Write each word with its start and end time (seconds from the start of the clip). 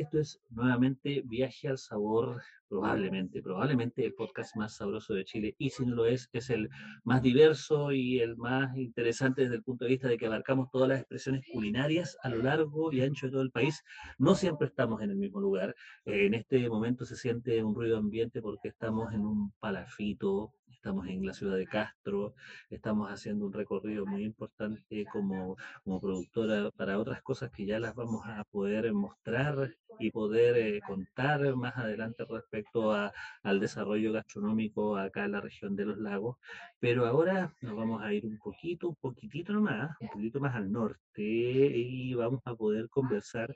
Esto 0.00 0.18
es 0.18 0.40
nuevamente 0.48 1.22
Viaje 1.26 1.68
al 1.68 1.76
Sabor, 1.76 2.40
probablemente, 2.70 3.42
probablemente 3.42 4.02
el 4.02 4.14
podcast 4.14 4.56
más 4.56 4.76
sabroso 4.76 5.12
de 5.12 5.26
Chile. 5.26 5.54
Y 5.58 5.68
si 5.68 5.84
no 5.84 5.94
lo 5.94 6.06
es, 6.06 6.30
es 6.32 6.48
el 6.48 6.70
más 7.04 7.20
diverso 7.20 7.92
y 7.92 8.18
el 8.18 8.34
más 8.38 8.74
interesante 8.78 9.42
desde 9.42 9.56
el 9.56 9.62
punto 9.62 9.84
de 9.84 9.90
vista 9.90 10.08
de 10.08 10.16
que 10.16 10.24
abarcamos 10.24 10.70
todas 10.70 10.88
las 10.88 11.00
expresiones 11.00 11.44
culinarias 11.52 12.16
a 12.22 12.30
lo 12.30 12.42
largo 12.42 12.90
y 12.90 13.02
ancho 13.02 13.26
de 13.26 13.32
todo 13.32 13.42
el 13.42 13.50
país. 13.50 13.84
No 14.16 14.34
siempre 14.34 14.68
estamos 14.68 15.02
en 15.02 15.10
el 15.10 15.16
mismo 15.16 15.38
lugar. 15.38 15.74
En 16.06 16.32
este 16.32 16.66
momento 16.70 17.04
se 17.04 17.16
siente 17.16 17.62
un 17.62 17.74
ruido 17.74 17.98
ambiente 17.98 18.40
porque 18.40 18.68
estamos 18.68 19.12
en 19.12 19.20
un 19.20 19.52
palafito, 19.60 20.54
estamos 20.80 21.06
en 21.08 21.26
la 21.26 21.34
ciudad 21.34 21.56
de 21.56 21.66
Castro, 21.66 22.34
estamos 22.70 23.10
haciendo 23.10 23.44
un 23.44 23.52
recorrido 23.52 24.06
muy 24.06 24.24
importante 24.24 25.04
como, 25.12 25.58
como 25.84 26.00
productora 26.00 26.70
para 26.70 26.98
otras 26.98 27.20
cosas 27.20 27.50
que 27.50 27.66
ya 27.66 27.78
las 27.78 27.94
vamos 27.94 28.22
a 28.24 28.44
poder 28.44 28.90
mostrar 28.94 29.76
y 29.98 30.10
poder 30.10 30.56
eh, 30.56 30.80
contar 30.86 31.54
más 31.54 31.76
adelante 31.76 32.24
respecto 32.26 32.92
a, 32.94 33.12
al 33.42 33.60
desarrollo 33.60 34.10
gastronómico 34.12 34.96
acá 34.96 35.26
en 35.26 35.32
la 35.32 35.42
región 35.42 35.76
de 35.76 35.84
los 35.84 35.98
lagos. 35.98 36.38
Pero 36.78 37.04
ahora 37.04 37.54
nos 37.60 37.76
vamos 37.76 38.02
a 38.02 38.14
ir 38.14 38.24
un 38.24 38.38
poquito, 38.38 38.88
un 38.88 38.96
poquitito 38.96 39.52
más, 39.60 39.94
un 40.00 40.08
poquito 40.08 40.40
más 40.40 40.54
al 40.56 40.72
norte 40.72 40.98
y 41.18 42.14
vamos 42.14 42.40
a 42.46 42.54
poder 42.54 42.88
conversar 42.88 43.54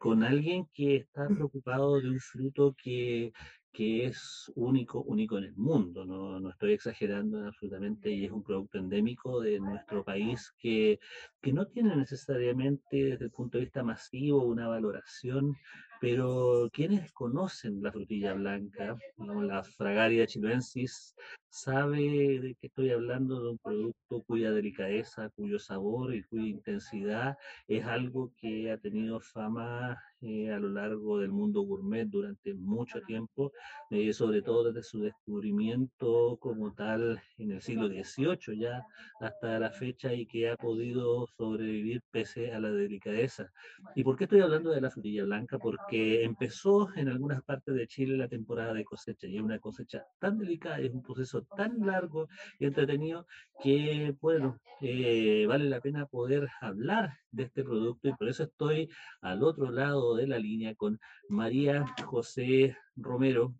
con 0.00 0.24
alguien 0.24 0.66
que 0.74 0.96
está 0.96 1.28
preocupado 1.28 2.00
de 2.00 2.10
un 2.10 2.18
fruto 2.18 2.74
que 2.82 3.32
que 3.74 4.06
es 4.06 4.50
único, 4.54 5.02
único 5.02 5.36
en 5.36 5.44
el 5.44 5.56
mundo, 5.56 6.04
no, 6.04 6.38
no, 6.38 6.50
estoy 6.50 6.72
exagerando 6.72 7.44
absolutamente, 7.44 8.10
y 8.10 8.24
es 8.24 8.30
un 8.30 8.44
producto 8.44 8.78
endémico 8.78 9.40
de 9.40 9.58
nuestro 9.58 10.04
país 10.04 10.54
que, 10.58 11.00
que 11.42 11.52
no 11.52 11.66
tiene 11.66 11.96
necesariamente 11.96 13.04
desde 13.04 13.24
el 13.24 13.30
punto 13.32 13.58
de 13.58 13.64
vista 13.64 13.82
masivo 13.82 14.44
una 14.44 14.68
valoración 14.68 15.56
pero 16.04 16.68
quienes 16.70 17.12
conocen 17.12 17.82
la 17.82 17.90
frutilla 17.90 18.34
blanca, 18.34 18.94
la 19.16 19.64
Fragaria 19.64 20.26
chilensis, 20.26 21.14
sabe 21.48 22.40
de 22.40 22.56
que 22.60 22.66
estoy 22.66 22.90
hablando 22.90 23.42
de 23.42 23.50
un 23.52 23.58
producto 23.58 24.22
cuya 24.26 24.50
delicadeza, 24.50 25.30
cuyo 25.30 25.58
sabor 25.58 26.14
y 26.14 26.22
cuya 26.24 26.48
intensidad 26.48 27.38
es 27.68 27.86
algo 27.86 28.32
que 28.36 28.70
ha 28.70 28.76
tenido 28.76 29.18
fama 29.18 29.98
eh, 30.24 30.50
a 30.50 30.58
lo 30.58 30.70
largo 30.70 31.18
del 31.18 31.30
mundo 31.30 31.60
gourmet 31.62 32.06
durante 32.06 32.54
mucho 32.54 33.00
tiempo, 33.02 33.52
eh, 33.90 34.12
sobre 34.14 34.40
todo 34.40 34.64
desde 34.64 34.82
su 34.82 35.00
descubrimiento 35.00 36.38
como 36.40 36.72
tal 36.72 37.20
en 37.36 37.52
el 37.52 37.60
siglo 37.60 37.88
XVIII 37.88 38.58
ya 38.58 38.86
hasta 39.20 39.58
la 39.58 39.70
fecha 39.70 40.14
y 40.14 40.26
que 40.26 40.48
ha 40.48 40.56
podido 40.56 41.26
sobrevivir 41.36 42.02
pese 42.10 42.52
a 42.52 42.60
la 42.60 42.70
delicadeza. 42.70 43.52
¿Y 43.94 44.02
por 44.02 44.16
qué 44.16 44.24
estoy 44.24 44.40
hablando 44.40 44.70
de 44.70 44.80
la 44.80 44.90
frutilla 44.90 45.24
blanca? 45.24 45.58
Porque 45.58 46.24
empezó 46.24 46.88
en 46.96 47.08
algunas 47.08 47.42
partes 47.42 47.74
de 47.74 47.86
Chile 47.86 48.16
la 48.16 48.28
temporada 48.28 48.72
de 48.72 48.84
cosecha 48.84 49.26
y 49.26 49.36
es 49.36 49.42
una 49.42 49.58
cosecha 49.58 50.06
tan 50.18 50.38
delicada, 50.38 50.78
es 50.78 50.92
un 50.92 51.02
proceso 51.02 51.42
tan 51.56 51.84
largo 51.86 52.28
y 52.58 52.64
entretenido 52.64 53.26
que, 53.62 54.14
bueno, 54.20 54.58
eh, 54.80 55.44
vale 55.46 55.68
la 55.68 55.80
pena 55.80 56.06
poder 56.06 56.48
hablar 56.60 57.18
de 57.30 57.44
este 57.44 57.64
producto 57.64 58.08
y 58.08 58.12
por 58.12 58.28
eso 58.28 58.44
estoy 58.44 58.88
al 59.20 59.42
otro 59.42 59.70
lado 59.70 60.13
de 60.16 60.26
la 60.26 60.38
línea 60.38 60.74
con 60.74 61.00
María 61.28 61.84
José 62.04 62.76
Romero. 62.96 63.54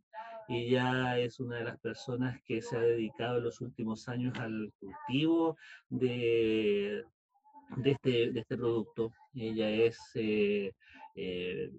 Ella 0.48 1.18
es 1.18 1.40
una 1.40 1.56
de 1.56 1.64
las 1.64 1.78
personas 1.80 2.40
que 2.44 2.60
se 2.60 2.76
ha 2.76 2.80
dedicado 2.80 3.38
en 3.38 3.44
los 3.44 3.60
últimos 3.60 4.08
años 4.08 4.38
al 4.38 4.72
cultivo 4.78 5.56
de, 5.88 7.04
de, 7.76 7.90
este, 7.90 8.38
este 8.38 8.56
producto. 8.56 9.12
Ella 9.34 9.70
es 9.70 9.98
eh, 10.14 10.72
eh, 11.16 11.70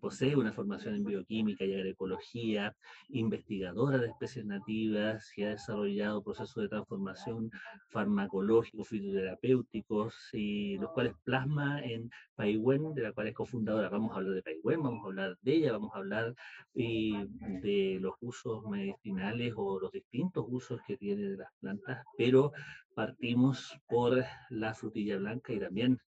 posee 0.00 0.36
una 0.36 0.52
formación 0.52 0.94
en 0.94 1.04
bioquímica 1.04 1.64
y 1.64 1.74
agroecología, 1.74 2.74
investigadora 3.08 3.98
de 3.98 4.08
especies 4.08 4.44
nativas 4.46 5.32
y 5.36 5.42
ha 5.42 5.50
desarrollado 5.50 6.22
procesos 6.22 6.62
de 6.62 6.68
transformación 6.68 7.50
farmacológicos, 7.88 8.88
fitoterapéuticos, 8.88 10.14
y 10.32 10.78
los 10.78 10.90
cuales 10.92 11.14
plasma 11.24 11.80
en 11.82 12.10
Paiwen, 12.36 12.94
de 12.94 13.02
la 13.02 13.12
cual 13.12 13.28
es 13.28 13.34
cofundadora. 13.34 13.88
Vamos 13.88 14.12
a 14.12 14.16
hablar 14.16 14.34
de 14.34 14.42
Paiwen, 14.42 14.82
vamos 14.82 15.04
a 15.04 15.06
hablar 15.06 15.38
de 15.42 15.54
ella, 15.54 15.72
vamos 15.72 15.90
a 15.94 15.98
hablar 15.98 16.34
de 16.74 17.98
los 18.00 18.14
usos 18.20 18.64
medicinales 18.66 19.52
o 19.56 19.80
los 19.80 19.92
distintos 19.92 20.44
usos 20.48 20.80
que 20.86 20.96
tiene 20.96 21.22
de 21.22 21.36
las 21.36 21.52
plantas, 21.60 22.04
pero 22.16 22.52
partimos 22.94 23.76
por 23.88 24.24
la 24.50 24.74
frutilla 24.74 25.16
blanca 25.18 25.52
y 25.52 25.60
también 25.60 25.98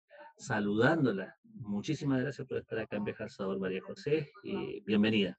saludándola. 0.42 1.38
Muchísimas 1.44 2.20
gracias 2.20 2.47
por 2.48 2.58
estar 2.58 2.78
acá 2.80 2.97
en 2.97 3.04
Bejar 3.04 3.30
Sabor, 3.30 3.60
María 3.60 3.80
José, 3.80 4.32
y 4.42 4.80
bienvenida. 4.80 5.38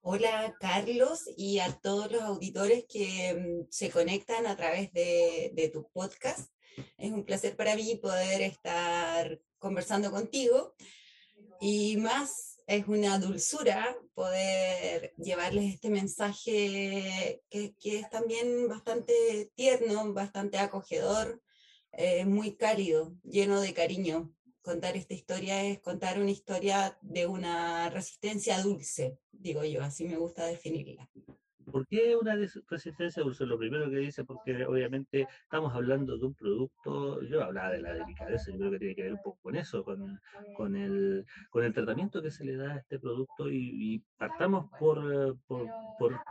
Hola 0.00 0.54
Carlos 0.60 1.30
y 1.36 1.60
a 1.60 1.72
todos 1.72 2.10
los 2.10 2.22
auditores 2.22 2.84
que 2.88 3.34
mm, 3.34 3.70
se 3.70 3.90
conectan 3.90 4.46
a 4.46 4.56
través 4.56 4.92
de, 4.92 5.70
tu 5.72 5.88
podcast. 5.92 6.50
Es 6.98 7.12
un 7.12 7.24
placer 7.24 7.56
para 7.56 7.76
mí 7.76 7.96
poder 8.02 8.42
estar 8.42 9.40
conversando 9.58 10.10
contigo 10.10 10.74
y 11.60 11.96
más 11.98 12.58
es 12.66 12.88
una 12.88 13.18
dulzura 13.18 13.96
poder 14.14 15.14
llevarles 15.18 15.72
este 15.74 15.88
mensaje 15.88 17.42
que 17.48 17.74
es 17.84 18.10
también 18.10 18.68
bastante 18.68 19.52
tierno, 19.54 20.12
bastante 20.12 20.58
acogedor 20.58 21.40
es 21.98 22.26
muy 22.26 22.56
cálido, 22.56 23.14
lleno 23.22 23.60
de 23.60 23.74
cariño. 23.74 24.32
Contar 24.62 24.96
esta 24.96 25.14
historia 25.14 25.62
es 25.62 25.80
contar 25.80 26.18
una 26.18 26.30
historia 26.30 26.98
de 27.02 27.26
una 27.26 27.90
resistencia 27.90 28.62
dulce, 28.62 29.18
digo 29.30 29.64
yo, 29.64 29.82
así 29.82 30.04
me 30.04 30.16
gusta 30.16 30.46
definirla. 30.46 31.10
¿Por 31.70 31.86
qué 31.86 32.16
una 32.16 32.36
resistencia 32.68 33.22
dulce? 33.22 33.46
Lo 33.46 33.58
primero 33.58 33.90
que 33.90 33.96
dice, 33.96 34.24
porque 34.24 34.64
obviamente 34.66 35.26
estamos 35.42 35.74
hablando 35.74 36.16
de 36.18 36.26
un 36.26 36.34
producto, 36.34 37.22
yo 37.22 37.42
hablaba 37.42 37.70
de 37.70 37.80
la 37.80 37.94
delicadeza, 37.94 38.50
yo 38.50 38.58
creo 38.58 38.70
que 38.72 38.78
tiene 38.78 38.94
que 38.94 39.02
ver 39.02 39.12
un 39.12 39.22
poco 39.22 39.38
con 39.42 39.56
eso, 39.56 39.84
con, 39.84 40.20
con, 40.56 40.76
el, 40.76 41.24
con 41.50 41.64
el 41.64 41.72
tratamiento 41.72 42.22
que 42.22 42.30
se 42.30 42.44
le 42.44 42.56
da 42.56 42.74
a 42.74 42.78
este 42.78 42.98
producto 42.98 43.50
y, 43.50 44.02
partamos 44.16 44.70
por, 44.78 45.36
por, 45.46 45.68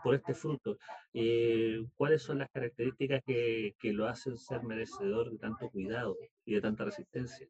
por, 0.03 0.15
este 0.15 0.33
fruto. 0.33 0.77
Eh, 1.13 1.83
¿Cuáles 1.95 2.21
son 2.21 2.39
las 2.39 2.49
características 2.51 3.21
que, 3.25 3.75
que 3.79 3.93
lo 3.93 4.07
hacen 4.07 4.37
ser 4.37 4.63
merecedor 4.63 5.31
de 5.31 5.37
tanto 5.37 5.69
cuidado 5.69 6.17
y 6.45 6.55
de 6.55 6.61
tanta 6.61 6.85
resistencia? 6.85 7.47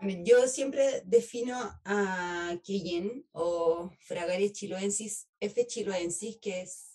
Yo 0.00 0.46
siempre 0.46 1.02
defino 1.06 1.56
a 1.84 2.56
Quillén 2.62 3.26
o 3.32 3.90
Fragaria 3.98 4.52
chiloensis, 4.52 5.28
F 5.40 5.66
chiloensis, 5.66 6.38
que 6.40 6.60
es 6.60 6.87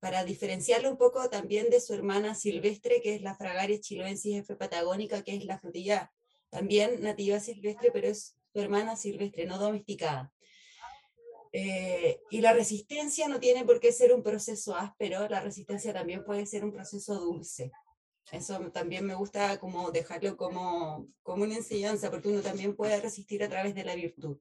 para 0.00 0.24
diferenciarlo 0.24 0.90
un 0.90 0.96
poco 0.96 1.28
también 1.28 1.70
de 1.70 1.80
su 1.80 1.94
hermana 1.94 2.34
silvestre, 2.34 3.00
que 3.02 3.14
es 3.14 3.22
la 3.22 3.34
Fragaria 3.34 3.80
chiloensis 3.80 4.36
F 4.38 4.56
patagónica, 4.56 5.22
que 5.22 5.36
es 5.36 5.44
la 5.44 5.58
frutilla 5.58 6.12
también 6.50 7.02
nativa 7.02 7.40
silvestre, 7.40 7.90
pero 7.92 8.08
es 8.08 8.36
su 8.52 8.60
hermana 8.60 8.96
silvestre, 8.96 9.46
no 9.46 9.58
domesticada. 9.58 10.32
Eh, 11.52 12.20
y 12.30 12.40
la 12.40 12.52
resistencia 12.52 13.28
no 13.28 13.40
tiene 13.40 13.64
por 13.64 13.80
qué 13.80 13.90
ser 13.90 14.12
un 14.12 14.22
proceso 14.22 14.76
áspero, 14.76 15.28
la 15.28 15.40
resistencia 15.40 15.92
también 15.92 16.24
puede 16.24 16.44
ser 16.46 16.64
un 16.64 16.72
proceso 16.72 17.14
dulce. 17.14 17.72
Eso 18.32 18.58
también 18.72 19.06
me 19.06 19.14
gusta 19.14 19.58
como 19.58 19.90
dejarlo 19.90 20.36
como, 20.36 21.08
como 21.22 21.44
una 21.44 21.56
enseñanza, 21.56 22.10
porque 22.10 22.28
uno 22.28 22.42
también 22.42 22.74
puede 22.74 23.00
resistir 23.00 23.42
a 23.44 23.48
través 23.48 23.74
de 23.74 23.84
la 23.84 23.94
virtud. 23.94 24.38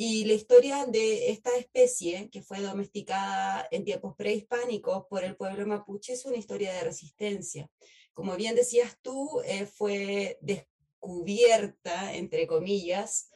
Y 0.00 0.26
la 0.26 0.34
historia 0.34 0.86
de 0.86 1.30
esta 1.30 1.50
especie, 1.56 2.30
que 2.30 2.40
fue 2.40 2.60
domesticada 2.60 3.66
en 3.72 3.84
tiempos 3.84 4.14
prehispánicos 4.14 5.06
por 5.10 5.24
el 5.24 5.34
pueblo 5.34 5.66
mapuche, 5.66 6.12
es 6.12 6.24
una 6.24 6.36
historia 6.36 6.72
de 6.72 6.82
resistencia. 6.82 7.68
Como 8.14 8.36
bien 8.36 8.54
decías 8.54 8.96
tú, 9.02 9.40
eh, 9.44 9.66
fue 9.66 10.38
descubierta, 10.40 12.14
entre 12.14 12.46
comillas, 12.46 13.32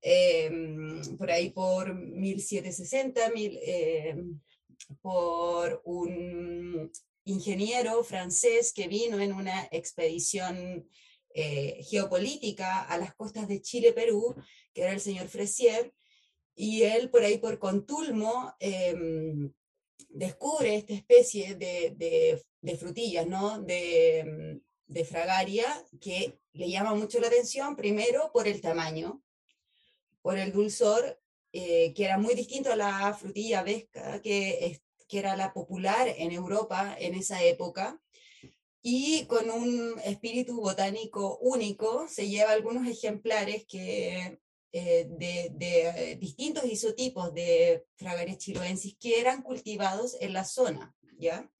em, 0.00 1.02
por 1.18 1.30
ahí 1.30 1.50
por 1.50 1.94
1760, 1.94 3.28
mil, 3.28 3.58
em, 3.62 4.40
por 5.02 5.82
un 5.84 6.90
ingeniero 7.26 8.02
francés 8.02 8.72
que 8.72 8.88
vino 8.88 9.20
en 9.20 9.34
una 9.34 9.68
expedición 9.70 10.88
eh, 11.34 11.82
geopolítica 11.84 12.82
a 12.82 12.98
las 12.98 13.14
costas 13.14 13.48
de 13.48 13.60
Chile-Perú, 13.60 14.34
que 14.72 14.82
era 14.82 14.92
el 14.92 15.00
señor 15.00 15.28
Fresier, 15.28 15.92
y 16.54 16.82
él 16.82 17.10
por 17.10 17.22
ahí 17.22 17.38
por 17.38 17.58
Contulmo 17.58 18.54
em, 18.58 19.52
descubre 20.08 20.74
esta 20.74 20.92
especie 20.94 21.54
de, 21.54 22.42
de, 22.60 22.76
frutillas, 22.76 23.26
¿no? 23.26 23.60
De, 23.62 24.60
de, 24.86 25.04
fragaria, 25.04 25.66
que 26.00 26.40
le 26.52 26.68
llama 26.68 26.94
mucho 26.94 27.20
la 27.20 27.28
atención, 27.28 27.76
primero 27.76 28.30
por 28.32 28.48
el 28.48 28.60
tamaño, 28.60 29.22
por 30.20 30.36
el 30.38 30.52
dulzor, 30.52 31.20
eh, 31.52 31.94
que 31.94 32.04
era 32.04 32.18
muy 32.18 32.34
distinto 32.34 32.72
a 32.72 32.76
la 32.76 33.14
frutilla 33.14 33.62
vesca, 33.62 34.20
que, 34.20 34.80
que 35.08 35.18
era 35.18 35.36
la 35.36 35.52
popular 35.52 36.08
en 36.08 36.32
Europa 36.32 36.96
en 36.98 37.14
esa 37.14 37.42
época, 37.44 38.00
y 38.82 39.26
con 39.26 39.50
un 39.50 39.98
espíritu 40.04 40.60
botánico 40.60 41.38
único, 41.38 42.06
se 42.08 42.28
lleva 42.28 42.52
algunos 42.52 42.86
ejemplares 42.86 43.66
que 43.66 44.40
eh, 44.72 45.06
de, 45.08 45.50
de, 45.54 46.16
distintos 46.20 46.64
isotipos 46.64 47.32
de 47.32 47.86
Fragaria 47.96 48.36
chiloensis 48.36 48.96
que 48.98 49.18
eran 49.20 49.42
cultivados 49.42 50.16
en 50.20 50.32
la 50.32 50.44
zona, 50.44 50.94
¿ya? 51.18 51.50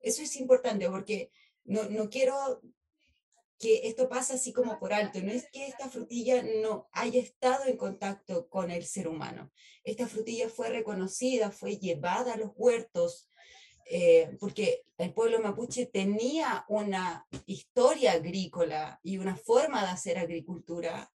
Eso 0.00 0.22
es 0.22 0.36
importante 0.36 0.88
porque 0.88 1.32
no, 1.64 1.84
no 1.88 2.08
quiero 2.10 2.60
que 3.58 3.88
esto 3.88 4.08
pase 4.08 4.34
así 4.34 4.52
como 4.52 4.78
por 4.78 4.92
alto, 4.92 5.20
no 5.20 5.32
es 5.32 5.50
que 5.50 5.66
esta 5.66 5.88
frutilla 5.88 6.42
no 6.62 6.88
haya 6.92 7.20
estado 7.20 7.64
en 7.64 7.76
contacto 7.76 8.48
con 8.48 8.70
el 8.70 8.84
ser 8.84 9.08
humano. 9.08 9.50
Esta 9.82 10.06
frutilla 10.06 10.48
fue 10.48 10.68
reconocida, 10.68 11.50
fue 11.50 11.76
llevada 11.78 12.34
a 12.34 12.36
los 12.36 12.52
huertos, 12.54 13.28
eh, 13.90 14.36
porque 14.38 14.84
el 14.98 15.12
pueblo 15.12 15.40
mapuche 15.40 15.86
tenía 15.86 16.64
una 16.68 17.26
historia 17.46 18.12
agrícola 18.12 19.00
y 19.02 19.18
una 19.18 19.36
forma 19.36 19.82
de 19.82 19.90
hacer 19.90 20.18
agricultura 20.18 21.10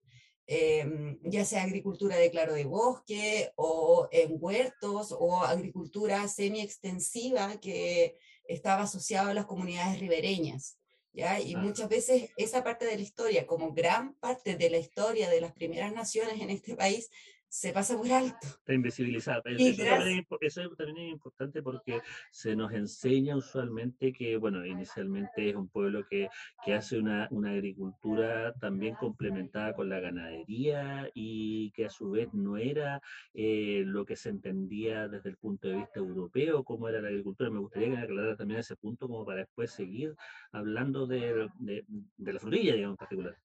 Em, 0.46 1.20
ya 1.24 1.46
sea 1.46 1.64
agricultura 1.64 2.18
de 2.18 2.30
claro 2.30 2.54
de 2.54 2.66
bosque 2.66 3.54
o 3.56 4.10
en 4.12 4.36
huertos 4.42 5.16
o 5.18 5.42
agricultura 5.42 6.28
semi-extensiva 6.28 7.62
que 7.62 8.18
estaba 8.46 8.84
asociada 8.84 9.32
a 9.32 9.34
las 9.34 9.46
comunidades 9.46 10.02
ribereñas. 10.02 10.78
¿ya? 11.14 11.40
Y 11.40 11.56
muchas 11.56 11.88
veces 11.88 12.30
esa 12.36 12.62
parte 12.62 12.86
de 12.86 12.98
la 12.98 13.02
historia, 13.02 13.48
como 13.48 13.72
gran 13.72 14.16
parte 14.16 14.58
de 14.58 14.70
la 14.70 14.80
historia 14.80 15.30
de 15.30 15.40
las 15.40 15.54
primeras 15.54 15.94
naciones 15.94 16.42
en 16.42 16.50
este 16.50 16.76
país, 16.76 17.10
se 17.54 17.72
pasa 17.72 17.96
por 17.96 18.12
alto. 18.12 18.36
Está 18.42 18.74
invisibilizada. 18.74 19.44
Eso, 19.46 20.76
también 20.76 20.98
es, 20.98 21.12
importante 21.12 21.62
porque 21.62 22.02
se 22.32 22.56
nos 22.56 22.74
enseña 22.74 23.36
usualmente 23.36 24.12
que, 24.12 24.38
bueno, 24.38 24.66
inicialmente 24.66 25.52
es 25.52 25.56
un 25.56 25.70
pueblo 25.70 26.04
que, 26.10 26.30
que 26.66 26.74
hace 26.74 26.98
una, 26.98 27.28
una, 27.30 27.52
agricultura 27.52 28.54
también 28.54 28.96
complementada 28.96 29.76
con 29.76 29.88
la 29.88 30.00
ganadería 30.00 31.12
y 31.14 31.70
que 31.74 31.86
a 31.86 31.92
su 31.92 32.10
vez 32.10 32.34
no 32.34 32.58
era 32.58 33.00
eh, 33.36 33.84
lo 33.86 34.04
que 34.04 34.16
se 34.16 34.30
entendía 34.30 35.08
desde 35.08 35.30
el 35.30 35.38
punto 35.38 35.68
de 35.68 35.76
vista 35.76 36.00
europeo, 36.00 36.64
como 36.64 36.90
era 36.90 37.02
la 37.02 37.10
agricultura. 37.10 37.52
Me 37.52 37.60
gustaría 37.60 37.90
que 37.90 37.96
me 37.98 38.02
aclarara 38.02 38.36
también 38.36 38.62
ese 38.62 38.76
punto 38.78 39.08
como 39.08 39.26
para 39.26 39.42
después 39.42 39.70
seguir 39.70 40.16
hablando 40.52 41.06
de, 41.06 41.50
de, 41.60 41.86
de 41.88 42.34
la 42.34 42.40
frutilla, 42.40 42.74
digamos, 42.74 42.96
en 42.96 42.98
particular. 42.98 43.38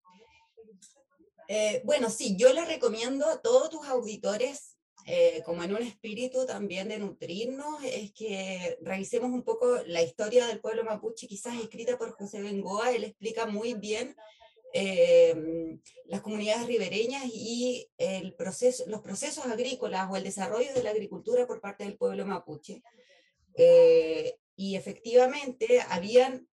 Eh, 1.51 1.81
bueno, 1.83 2.11
sí, 2.11 2.37
yo 2.37 2.53
le 2.53 2.67
recomiendo 2.67 3.27
a 3.27 3.41
todos 3.41 3.71
tus 3.71 3.87
auditores, 3.89 4.77
eh, 5.07 5.43
como 5.47 5.63
en 5.63 5.75
un 5.75 5.83
espíritu 5.83 6.45
también 6.45 6.89
de 6.89 6.99
nutrirnos, 6.99 7.83
es 7.85 8.13
que 8.13 8.77
revisemos 8.83 9.31
un 9.31 9.43
poco 9.43 9.79
la 9.87 10.03
historia 10.03 10.47
del 10.47 10.61
pueblo 10.61 10.85
mapuche, 10.85 11.27
quizás 11.27 11.59
escrita 11.59 11.97
por 11.97 12.13
José 12.13 12.43
Bengoa, 12.43 12.93
él 12.93 13.05
explica 13.05 13.47
muy 13.47 13.73
bien 13.73 14.15
eh, 14.75 15.79
las 16.05 16.21
comunidades 16.21 16.67
ribereñas 16.67 17.25
y 17.33 17.89
el 17.97 18.35
proceso, 18.35 18.85
los 18.87 19.01
procesos 19.01 19.47
agrícolas 19.47 20.11
o 20.11 20.17
el 20.17 20.25
desarrollo 20.25 20.75
de 20.75 20.83
la 20.83 20.91
agricultura 20.91 21.47
por 21.47 21.63
parte 21.63 21.85
del 21.85 21.97
pueblo 21.97 22.27
mapuche. 22.27 22.83
y 24.55 24.77
efectivamente 24.77 25.81
habían 25.89 26.47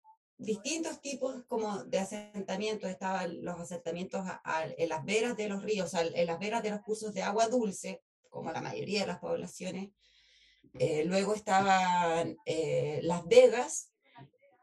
distintos 0.44 1.02
tipos 1.02 1.44
como 1.48 1.84
de 1.86 2.00
asentamientos, 2.00 2.90
estaban 2.90 3.44
los 3.44 3.60
asentamientos 3.60 4.26
en 4.78 4.90
las 4.90 5.04
veras 5.06 5.36
de 5.38 5.50
los 5.50 5.64
ríos, 5.64 5.94
en 5.94 6.26
las 6.26 6.40
veras 6.40 6.64
de 6.64 6.72
los 6.72 6.82
cursos 6.82 7.14
de 7.14 7.24
agua 7.24 7.48
dulce, 7.48 8.02
como 8.30 8.52
la 8.52 8.62
mayoría 8.62 9.02
de 9.02 9.08
las 9.08 9.20
poblaciones. 9.20 9.90
Eh, 10.80 11.04
luego 11.06 11.36
estaban 11.36 12.36
eh, 12.46 13.00
las 13.04 13.26
vegas, 13.28 13.92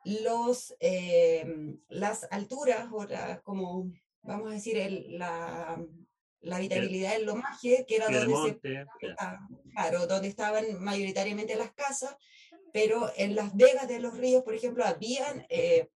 los, 0.05 0.75
eh, 0.81 1.77
las 1.89 2.27
alturas, 2.31 2.89
o 2.93 3.07
como 3.45 3.93
vamos 4.23 4.51
a 4.51 4.55
decir, 4.55 4.77
el, 4.77 5.19
la, 5.19 5.83
la 6.41 6.57
habitabilidad 6.57 7.13
del 7.13 7.27
lomaje, 7.27 7.85
que 7.87 7.97
era 7.97 8.07
donde, 8.09 8.87
claro, 9.73 10.07
donde 10.07 10.29
estaban 10.29 10.83
mayoritariamente 10.83 11.55
las 11.57 11.73
casas, 11.73 12.17
pero 12.73 13.11
en 13.17 13.35
las 13.35 13.57
vegas 13.57 13.89
de 13.89 14.01
los 14.01 14.17
ríos, 14.17 14.43
por 14.43 14.55
ejemplo, 14.55 14.85
habían 14.85 15.47
eh, 15.49 15.89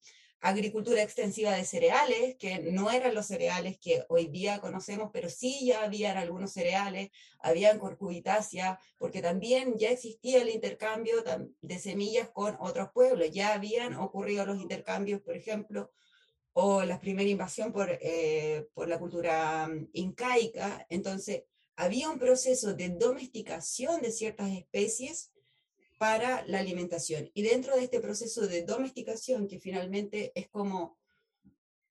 agricultura 0.45 1.03
extensiva 1.03 1.53
de 1.53 1.65
cereales, 1.65 2.37
que 2.37 2.59
no 2.59 2.91
eran 2.91 3.15
los 3.15 3.27
cereales 3.27 3.79
que 3.79 4.05
hoy 4.11 4.27
día 4.27 4.61
conocemos, 4.61 5.11
pero 5.11 5.31
sí 5.31 5.65
ya 5.65 5.83
habían 5.85 6.19
algunos 6.19 6.53
cereales, 6.53 7.11
habían 7.39 7.79
corcubitácea, 7.79 8.79
porque 8.99 9.23
también 9.23 9.79
ya 9.79 9.91
existía 9.91 10.43
el 10.43 10.51
intercambio 10.51 11.25
de 11.63 11.79
semillas 11.79 12.29
con 12.29 12.57
otros 12.61 12.91
pueblos, 12.93 13.31
ya 13.31 13.55
habían 13.55 13.95
ocurrido 13.95 14.45
los 14.45 14.61
intercambios, 14.61 15.23
por 15.23 15.35
ejemplo, 15.35 15.91
o 16.53 16.85
la 16.85 17.01
primera 17.01 17.29
invasión 17.29 17.73
por, 17.73 17.89
eh, 18.03 18.69
por 18.75 18.87
la 18.87 18.99
cultura 18.99 19.67
mm, 19.67 19.89
incaica, 19.95 20.87
entonces 20.91 21.45
había 21.77 22.11
un 22.11 22.19
proceso 22.19 22.75
de 22.75 22.91
domesticación 22.91 24.03
de 24.03 24.13
ciertas 24.13 24.51
especies 24.51 25.33
para 26.05 26.45
la 26.49 26.59
alimentación. 26.59 27.31
Y 27.33 27.41
dentro 27.41 27.75
de 27.75 27.85
este 27.85 27.99
proceso 27.99 28.47
de 28.47 28.63
domesticación, 28.63 29.49
que 29.49 29.59
finalmente 29.59 30.33
es 30.35 30.51
como 30.51 30.99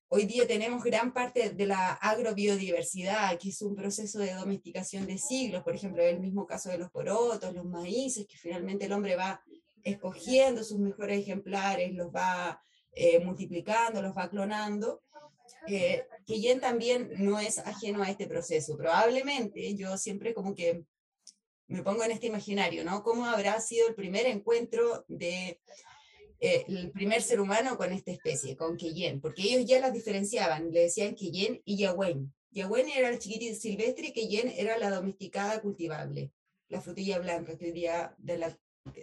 hoy 0.07 0.25
día 0.25 0.45
tenemos 0.45 0.83
gran 0.83 1.12
parte 1.12 1.50
de 1.50 1.65
la 1.65 1.94
agrobiodiversidad, 1.94 3.39
que 3.39 3.50
es 3.50 3.60
un 3.63 3.75
proceso 3.75 4.19
de 4.19 4.36
domesticación 4.36 5.07
de 5.07 5.18
siglos, 5.18 5.63
por 5.63 5.74
ejemplo, 5.74 6.04
el 6.04 6.19
mismo 6.19 6.45
caso 6.45 6.69
de 6.69 6.77
los 6.77 6.92
porotos, 6.92 7.56
los 7.56 7.65
maíces, 7.65 8.27
que 8.27 8.38
finalmente 8.38 8.86
el 8.86 8.94
hombre 8.94 9.15
va 9.15 9.42
escogiendo 9.81 10.63
sus 10.63 10.77
mejores 10.77 11.20
ejemplares, 11.20 11.91
los 11.96 12.13
va 12.13 12.62
eh, 12.91 13.17
multiplicando, 13.17 14.00
los 14.00 14.15
va 14.15 14.29
clonando. 14.29 15.01
Eh, 15.65 16.05
que 16.27 16.60
también 16.62 17.10
no 17.17 17.39
es 17.39 17.58
ajeno 17.58 18.03
a 18.03 18.12
este 18.12 18.27
proceso. 18.27 18.77
Probablemente 18.77 19.74
yo 19.74 19.98
siempre 19.98 20.36
como 20.36 20.53
que 20.53 20.86
me 21.67 21.84
pongo 21.84 22.03
en 22.03 22.12
este 22.12 22.27
imaginario, 22.27 22.84
¿no? 22.84 23.03
¿Cómo 23.03 23.25
habrá 23.25 23.60
sido 23.60 23.88
el 23.88 23.96
primer 23.96 24.25
encuentro 24.25 25.05
de 25.08 25.60
eh, 26.39 26.65
el 26.67 26.91
primer 26.91 27.22
ser 27.22 27.39
humano 27.39 27.77
con 27.77 27.91
esta 27.91 28.12
especie, 28.12 28.58
con 28.58 28.77
Queyen? 28.77 29.22
Porque 29.22 29.43
ellos 29.43 29.65
ya 29.65 29.79
las 29.79 29.93
diferenciaban, 29.93 30.72
le 30.72 30.82
decían 30.82 31.15
Queyen 31.15 31.62
y 31.65 31.77
Yahuen. 31.77 32.34
Yahuen 32.51 32.89
era 32.89 33.10
el 33.10 33.20
chiquitito 33.20 33.55
silvestre 33.60 34.08
y 34.08 34.13
Queyen 34.13 34.50
era 34.55 34.77
la 34.77 34.91
domesticada 34.91 35.62
cultivable, 35.62 36.32
la 36.70 36.82
frutilla 36.82 37.20
blanca 37.20 37.58
que 37.58 37.65
hoy 37.65 37.72
día, 37.72 38.13
de 38.17 38.38
la, 38.38 38.58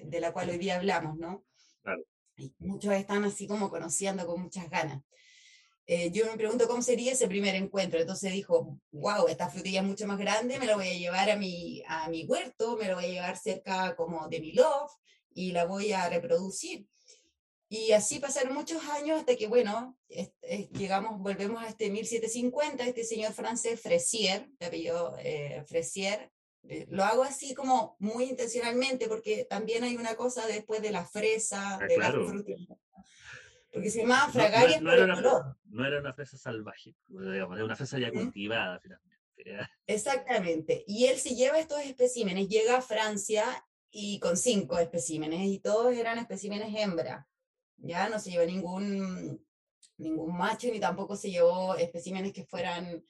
de 0.05 0.21
la 0.21 0.33
cual 0.33 0.51
hoy 0.51 0.59
día 0.59 0.77
hablamos, 0.77 1.19
¿no? 1.19 1.45
Claro. 1.83 2.05
Y 2.37 2.55
muchos 2.59 2.93
están 2.95 3.25
así 3.25 3.47
como 3.47 3.71
conociendo 3.71 4.27
con 4.27 4.41
muchas 4.43 4.71
ganas. 4.71 5.03
Eh, 5.93 6.13
yo 6.13 6.25
me 6.27 6.37
pregunto 6.37 6.69
cómo 6.69 6.83
sería 6.83 7.11
ese 7.11 7.27
primer 7.27 7.57
encuentro. 7.57 7.99
Entonces 7.99 8.33
dijo, 8.33 8.79
wow, 8.93 9.27
esta 9.27 9.51
frutilla 9.51 9.81
es 9.81 9.87
mucho 9.89 10.07
más 10.07 10.19
grande, 10.19 10.61
me 10.61 10.67
la 10.67 10.77
voy 10.77 10.87
a 10.87 10.95
llevar 10.97 11.29
a 11.29 11.35
mi, 11.35 11.83
a 11.89 12.09
mi 12.09 12.25
huerto, 12.27 12.77
me 12.77 12.87
la 12.87 12.95
voy 12.95 13.07
a 13.07 13.09
llevar 13.09 13.37
cerca 13.37 13.97
como 13.97 14.29
de 14.29 14.39
mi 14.39 14.53
loft 14.53 14.95
y 15.35 15.51
la 15.51 15.65
voy 15.65 15.93
a 15.93 16.09
reproducir. 16.09 16.87
Y 17.69 17.91
así 17.91 18.21
pasaron 18.21 18.55
muchos 18.55 18.85
años 18.85 19.19
hasta 19.19 19.35
que, 19.35 19.49
bueno, 19.49 19.99
llegamos, 20.71 21.19
volvemos 21.19 21.61
a 21.61 21.67
este 21.67 21.91
1750, 21.91 22.87
este 22.87 23.03
señor 23.03 23.33
francés 23.33 23.81
Fresier, 23.81 24.49
de 24.61 24.67
apellido 24.67 25.17
eh, 25.19 25.65
Fresier, 25.67 26.31
eh, 26.69 26.87
lo 26.89 27.03
hago 27.03 27.25
así 27.25 27.53
como 27.53 27.97
muy 27.99 28.27
intencionalmente 28.27 29.09
porque 29.09 29.45
también 29.45 29.83
hay 29.83 29.97
una 29.97 30.15
cosa 30.15 30.47
después 30.47 30.83
de 30.83 30.93
la 30.93 31.05
fresa, 31.05 31.79
ah, 31.81 31.87
de 31.87 31.97
la 31.97 32.13
fruta 32.13 32.53
porque 33.73 33.91
se 33.91 34.01
llamaba 34.01 34.33
fragaria 34.33 34.81
no, 34.81 34.93
era 34.93 35.05
una, 35.05 35.57
No 35.65 35.87
era 35.87 36.01
una 36.01 36.13
fresa 36.13 36.37
salvaje, 36.37 36.95
digamos, 37.07 37.57
era 37.57 37.65
una 37.65 37.77
fresa 37.77 37.99
ya 37.99 38.11
cultivada 38.11 38.81
finalmente. 38.81 39.21
Exactamente. 39.87 40.85
Y 40.87 41.07
él 41.07 41.19
se 41.19 41.35
lleva 41.35 41.59
estos 41.59 41.81
especímenes, 41.81 42.49
llega 42.49 42.77
a 42.77 42.83
Francia 42.83 43.45
y 43.91 44.19
con 44.21 44.37
cinco 44.37 44.79
especímenes, 44.79 45.41
y 45.47 45.59
todos 45.59 45.95
eran 45.95 46.19
especímenes 46.19 46.75
hembra. 46.77 47.29
Ya 47.77 48.09
no 48.09 48.19
se 48.19 48.31
llevó 48.31 48.45
ningún, 48.45 49.45
ningún 49.97 50.37
macho, 50.37 50.69
ni 50.69 50.81
tampoco 50.81 51.17
se 51.17 51.31
llevó 51.31 51.75
especímenes 51.77 52.33
que 52.33 52.45
fueran, 52.45 53.05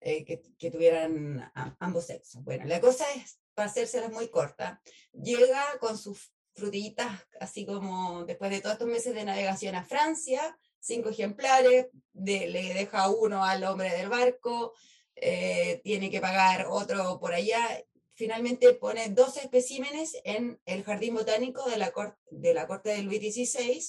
eh, 0.00 0.24
que, 0.24 0.42
que, 0.58 0.70
tuvieran 0.70 1.50
ambos 1.78 2.06
sexos. 2.06 2.42
Bueno, 2.44 2.64
la 2.66 2.80
cosa 2.80 3.04
es, 3.14 3.40
para 3.54 3.68
hacérselas 3.68 4.12
muy 4.12 4.28
corta, 4.28 4.80
llega 5.12 5.62
con 5.80 5.98
sus 5.98 6.33
frutitas, 6.54 7.10
así 7.40 7.66
como 7.66 8.24
después 8.24 8.50
de 8.50 8.60
todos 8.60 8.74
estos 8.74 8.88
meses 8.88 9.14
de 9.14 9.24
navegación 9.24 9.74
a 9.74 9.84
Francia, 9.84 10.56
cinco 10.80 11.08
ejemplares, 11.08 11.88
le 12.14 12.74
deja 12.74 13.08
uno 13.08 13.44
al 13.44 13.64
hombre 13.64 13.90
del 13.90 14.08
barco, 14.08 14.72
eh, 15.16 15.80
tiene 15.84 16.10
que 16.10 16.20
pagar 16.20 16.66
otro 16.68 17.18
por 17.18 17.32
allá. 17.32 17.82
Finalmente 18.14 18.72
pone 18.74 19.08
dos 19.08 19.36
especímenes 19.36 20.16
en 20.24 20.60
el 20.66 20.84
jardín 20.84 21.14
botánico 21.14 21.68
de 21.68 21.78
la, 21.78 21.92
de 22.30 22.54
la 22.54 22.66
corte 22.66 22.90
de 22.90 23.02
Luis 23.02 23.20
XVI. 23.20 23.82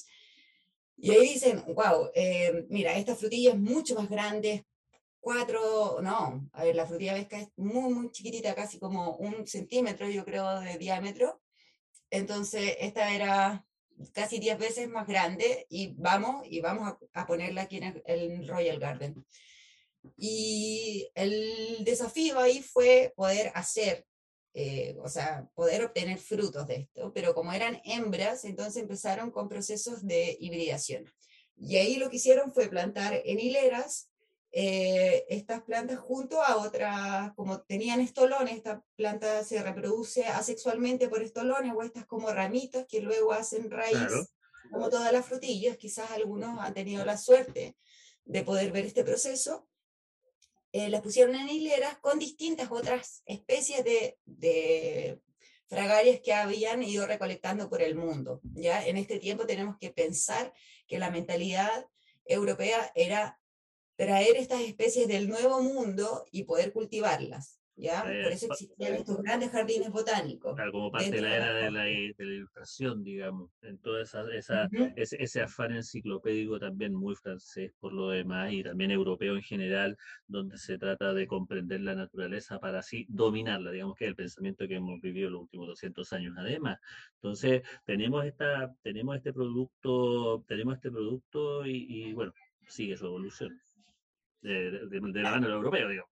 Y 0.98 1.10
ahí 1.10 1.34
dicen, 1.34 1.62
wow, 1.74 2.10
eh, 2.14 2.64
mira, 2.70 2.96
esta 2.96 3.14
frutilla 3.14 3.50
es 3.50 3.58
mucho 3.58 3.94
más 3.94 4.08
grande, 4.08 4.66
cuatro, 5.20 6.00
no, 6.00 6.48
a 6.52 6.64
ver, 6.64 6.74
la 6.74 6.86
frutilla 6.86 7.12
vesca 7.12 7.38
es 7.38 7.48
muy, 7.56 7.92
muy 7.92 8.10
chiquitita, 8.10 8.54
casi 8.54 8.78
como 8.78 9.16
un 9.16 9.46
centímetro, 9.46 10.08
yo 10.08 10.24
creo, 10.24 10.60
de 10.60 10.78
diámetro. 10.78 11.40
Entonces, 12.10 12.76
esta 12.80 13.14
era 13.14 13.64
casi 14.12 14.38
diez 14.38 14.58
veces 14.58 14.88
más 14.88 15.06
grande 15.06 15.66
y 15.68 15.94
vamos, 15.96 16.46
y 16.48 16.60
vamos 16.60 16.94
a, 17.12 17.26
ponerla 17.26 17.62
aquí 17.62 17.78
en 17.78 18.02
el 18.06 18.48
Royal 18.48 18.78
Garden. 18.78 19.24
Y 20.16 21.08
el 21.14 21.82
desafío 21.84 22.38
ahí 22.38 22.62
fue 22.62 23.12
poder 23.16 23.50
hacer, 23.54 24.06
eh, 24.54 24.96
o 25.02 25.08
sea, 25.08 25.48
poder 25.54 25.84
obtener 25.84 26.18
frutos 26.18 26.66
de 26.66 26.76
esto, 26.76 27.12
pero 27.12 27.34
como 27.34 27.52
eran 27.52 27.80
hembras, 27.84 28.44
entonces 28.44 28.82
empezaron 28.82 29.30
con 29.30 29.48
procesos 29.48 30.06
de 30.06 30.36
hibridación. 30.40 31.10
Y 31.56 31.76
ahí 31.76 31.96
lo 31.96 32.10
que 32.10 32.16
hicieron 32.16 32.52
fue 32.52 32.68
plantar 32.68 33.20
en 33.24 33.40
hileras 33.40 34.10
eh, 34.58 35.26
estas 35.28 35.62
plantas 35.64 35.98
junto 35.98 36.42
a 36.42 36.56
otras, 36.56 37.34
como 37.34 37.60
tenían 37.60 38.00
estolones, 38.00 38.56
esta 38.56 38.82
planta 38.96 39.44
se 39.44 39.62
reproduce 39.62 40.24
asexualmente 40.24 41.10
por 41.10 41.20
estolones 41.22 41.74
o 41.76 41.82
estas 41.82 42.06
como 42.06 42.32
ramitas 42.32 42.86
que 42.88 43.02
luego 43.02 43.34
hacen 43.34 43.70
raíz, 43.70 44.30
como 44.70 44.88
todas 44.88 45.12
las 45.12 45.26
frutillas, 45.26 45.76
quizás 45.76 46.10
algunos 46.10 46.58
han 46.58 46.72
tenido 46.72 47.04
la 47.04 47.18
suerte 47.18 47.76
de 48.24 48.42
poder 48.44 48.72
ver 48.72 48.86
este 48.86 49.04
proceso, 49.04 49.68
eh, 50.72 50.88
las 50.88 51.02
pusieron 51.02 51.34
en 51.34 51.50
hileras 51.50 51.98
con 51.98 52.18
distintas 52.18 52.70
otras 52.70 53.22
especies 53.26 53.84
de, 53.84 54.16
de 54.24 55.20
fragarias 55.66 56.20
que 56.24 56.32
habían 56.32 56.82
ido 56.82 57.06
recolectando 57.06 57.68
por 57.68 57.82
el 57.82 57.94
mundo. 57.94 58.40
Ya 58.54 58.86
en 58.86 58.96
este 58.96 59.18
tiempo 59.18 59.44
tenemos 59.44 59.76
que 59.76 59.90
pensar 59.90 60.54
que 60.86 60.98
la 60.98 61.10
mentalidad 61.10 61.86
europea 62.24 62.90
era 62.94 63.38
traer 63.96 64.36
estas 64.36 64.60
especies 64.60 65.08
del 65.08 65.28
nuevo 65.28 65.62
mundo 65.62 66.26
y 66.30 66.44
poder 66.44 66.72
cultivarlas. 66.72 67.60
¿ya? 67.76 68.02
Por 68.02 68.32
eso 68.32 68.46
existían 68.50 68.94
estos 68.94 69.18
grandes 69.22 69.50
jardines 69.50 69.90
botánicos. 69.90 70.56
como 70.72 70.90
parte 70.90 71.10
de 71.10 71.20
la 71.20 71.36
era 71.36 71.52
de 71.52 71.70
la, 71.70 71.82
de 71.84 72.14
la, 72.18 72.34
ilustración, 72.34 73.04
digamos, 73.04 73.50
en 73.62 73.78
todo 73.78 74.00
esa, 74.00 74.24
esa 74.34 74.68
ese, 74.96 75.22
ese, 75.22 75.42
afán 75.42 75.72
enciclopédico 75.72 76.58
también 76.58 76.94
muy 76.94 77.14
francés 77.14 77.72
por 77.78 77.92
lo 77.92 78.10
demás 78.10 78.52
y 78.52 78.62
también 78.62 78.90
europeo 78.90 79.36
en 79.36 79.42
general, 79.42 79.96
donde 80.26 80.56
se 80.56 80.78
trata 80.78 81.12
de 81.12 81.26
comprender 81.26 81.80
la 81.82 81.94
naturaleza 81.94 82.58
para 82.58 82.78
así 82.78 83.06
dominarla, 83.08 83.70
digamos 83.70 83.96
que 83.96 84.04
es 84.04 84.08
el 84.08 84.16
pensamiento 84.16 84.66
que 84.66 84.76
hemos 84.76 85.00
vivido 85.00 85.30
los 85.30 85.42
últimos 85.42 85.68
200 85.68 86.12
años 86.14 86.34
además. 86.38 86.78
Entonces, 87.16 87.62
tenemos, 87.84 88.24
esta, 88.24 88.74
tenemos 88.82 89.16
este 89.16 89.32
producto, 89.32 90.44
tenemos 90.48 90.76
este 90.76 90.90
producto 90.90 91.66
y, 91.66 91.86
y 91.88 92.12
bueno, 92.14 92.32
sigue 92.68 92.96
su 92.96 93.06
evolución 93.06 93.60
de, 94.46 94.70
de, 94.88 95.22
la 95.22 95.30
mano 95.30 95.48
europeo, 95.48 95.88
digo. 95.88 96.08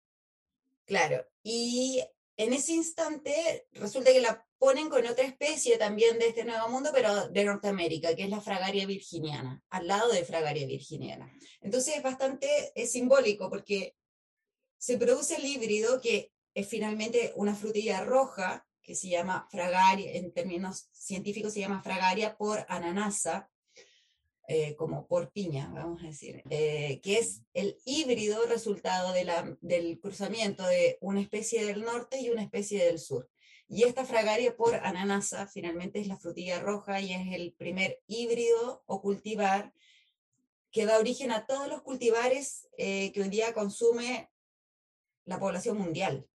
Claro, 0.85 1.27
y 1.43 2.03
en 2.37 2.53
ese 2.53 2.73
instante 2.73 3.67
resulta 3.73 4.13
que 4.13 4.21
la 4.21 4.47
ponen 4.59 4.89
con 4.89 5.07
otra 5.07 5.25
especie 5.25 5.77
también 5.79 6.19
de 6.19 6.29
este 6.29 6.45
nuevo 6.45 6.69
mundo, 6.69 6.91
pero 6.93 7.29
de 7.29 7.45
Norteamérica, 7.45 8.15
que 8.15 8.25
es 8.25 8.31
la 8.31 8.41
fragaria 8.41 8.87
virginiana, 8.87 9.63
al 9.71 9.87
lado 9.87 10.13
de 10.13 10.25
fragaria 10.25 10.67
virginiana. 10.67 11.33
Entonces 11.61 11.97
es 11.97 12.03
bastante 12.03 12.73
es 12.75 12.93
simbólico 12.93 13.51
porque 13.51 13.97
se 14.79 14.97
produce 14.99 15.37
el 15.37 15.45
híbrido 15.45 16.01
que 16.01 16.33
es 16.55 16.69
finalmente 16.69 17.33
una 17.37 17.55
frutilla 17.55 18.05
roja 18.05 18.67
que 18.83 18.95
se 18.95 19.09
llama 19.09 19.47
fragaria, 19.51 20.13
en 20.13 20.33
términos 20.33 20.89
científicos 20.93 21.53
se 21.53 21.61
llama 21.61 21.83
fragaria 21.83 22.37
por 22.37 22.65
ananasa, 22.69 23.51
eh, 24.51 24.77
como 24.77 25.07
por 25.07 25.31
piña, 25.31 25.71
vamos 25.75 26.03
a 26.03 26.07
decir, 26.07 26.43
eh, 26.49 27.03
que 27.03 27.19
es 27.19 27.43
el 27.53 27.77
híbrido 27.85 28.47
resultado 28.47 29.13
de 29.13 29.27
la, 29.27 29.59
del 29.61 30.01
cruzamiento 30.01 30.67
de 30.67 30.97
una 31.03 31.21
especie 31.21 31.67
del 31.67 31.83
norte 31.83 32.19
y 32.19 32.31
una 32.31 32.45
especie 32.45 32.83
del 32.83 32.99
sur. 32.99 33.29
Y 33.69 33.83
esta 33.83 34.07
fragaria 34.07 34.57
por 34.57 34.75
ananasa 34.77 35.49
finalmente 35.49 36.01
es 36.01 36.07
la 36.07 36.17
frutilla 36.17 36.61
roja 36.61 36.99
y 37.03 37.13
es 37.13 37.35
el 37.35 37.53
primer 37.59 38.01
híbrido 38.07 38.83
o 38.87 39.03
cultivar 39.03 39.75
que 40.71 40.87
da 40.87 40.99
origen 40.99 41.31
a 41.31 41.45
todos 41.45 41.69
los 41.69 41.83
cultivares 41.83 42.71
eh, 42.79 43.13
que 43.13 43.21
hoy 43.21 43.29
día 43.29 43.53
consume 43.53 44.31
la 45.27 45.39
población 45.39 45.77
mundial. 45.77 46.27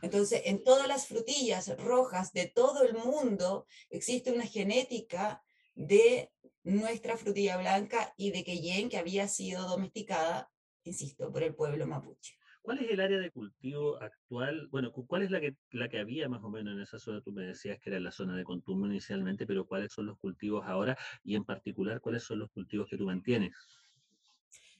Entonces, 0.00 0.40
en 0.46 0.64
todas 0.64 0.88
las 0.88 1.06
frutillas 1.06 1.76
rojas 1.76 2.32
de 2.32 2.46
todo 2.46 2.82
el 2.82 2.94
mundo 2.94 3.66
existe 3.90 4.32
una 4.32 4.46
genética 4.46 5.44
de 5.78 6.32
nuestra 6.64 7.16
frutilla 7.16 7.56
blanca 7.56 8.12
y 8.16 8.32
de 8.32 8.42
Queyen, 8.42 8.88
que 8.88 8.98
había 8.98 9.28
sido 9.28 9.68
domesticada, 9.68 10.50
insisto, 10.82 11.30
por 11.30 11.44
el 11.44 11.54
pueblo 11.54 11.86
mapuche. 11.86 12.34
¿Cuál 12.62 12.80
es 12.80 12.90
el 12.90 13.00
área 13.00 13.18
de 13.18 13.30
cultivo 13.30 13.96
actual? 14.02 14.66
Bueno, 14.70 14.92
¿cuál 14.92 15.22
es 15.22 15.30
la 15.30 15.40
que, 15.40 15.54
la 15.70 15.88
que 15.88 16.00
había 16.00 16.28
más 16.28 16.42
o 16.42 16.50
menos 16.50 16.74
en 16.74 16.82
esa 16.82 16.98
zona? 16.98 17.22
Tú 17.22 17.32
me 17.32 17.44
decías 17.44 17.78
que 17.78 17.90
era 17.90 18.00
la 18.00 18.10
zona 18.10 18.36
de 18.36 18.42
consumo 18.42 18.86
inicialmente, 18.86 19.46
pero 19.46 19.66
¿cuáles 19.66 19.92
son 19.92 20.06
los 20.06 20.18
cultivos 20.18 20.66
ahora? 20.66 20.98
Y 21.22 21.36
en 21.36 21.44
particular, 21.44 22.00
¿cuáles 22.00 22.24
son 22.24 22.40
los 22.40 22.50
cultivos 22.50 22.88
que 22.90 22.98
tú 22.98 23.06
mantienes? 23.06 23.54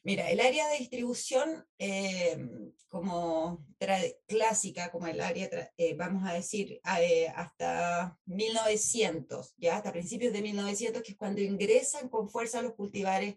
Mira, 0.08 0.30
el 0.30 0.40
área 0.40 0.66
de 0.68 0.78
distribución 0.78 1.66
eh, 1.78 2.38
como 2.88 3.62
clásica, 4.26 4.90
como 4.90 5.06
el 5.06 5.20
área, 5.20 5.50
eh, 5.76 5.94
vamos 5.96 6.26
a 6.26 6.32
decir, 6.32 6.80
eh, 6.98 7.28
hasta 7.36 8.18
1900, 8.24 9.52
ya 9.58 9.76
hasta 9.76 9.92
principios 9.92 10.32
de 10.32 10.40
1900, 10.40 11.02
que 11.02 11.12
es 11.12 11.18
cuando 11.18 11.42
ingresan 11.42 12.08
con 12.08 12.30
fuerza 12.30 12.62
los 12.62 12.72
cultivares 12.72 13.36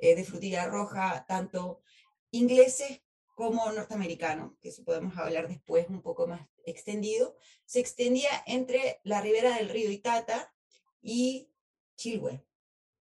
de 0.00 0.24
frutilla 0.24 0.66
roja, 0.66 1.24
tanto 1.26 1.82
ingleses 2.30 3.02
como 3.34 3.72
norteamericanos, 3.72 4.52
que 4.60 4.68
eso 4.68 4.84
podemos 4.84 5.18
hablar 5.18 5.48
después 5.48 5.88
un 5.88 6.00
poco 6.00 6.28
más 6.28 6.46
extendido, 6.64 7.36
se 7.64 7.80
extendía 7.80 8.30
entre 8.46 9.00
la 9.02 9.20
ribera 9.20 9.56
del 9.56 9.68
río 9.68 9.90
Itata 9.90 10.54
y 11.02 11.50
Chilhue. 11.96 12.40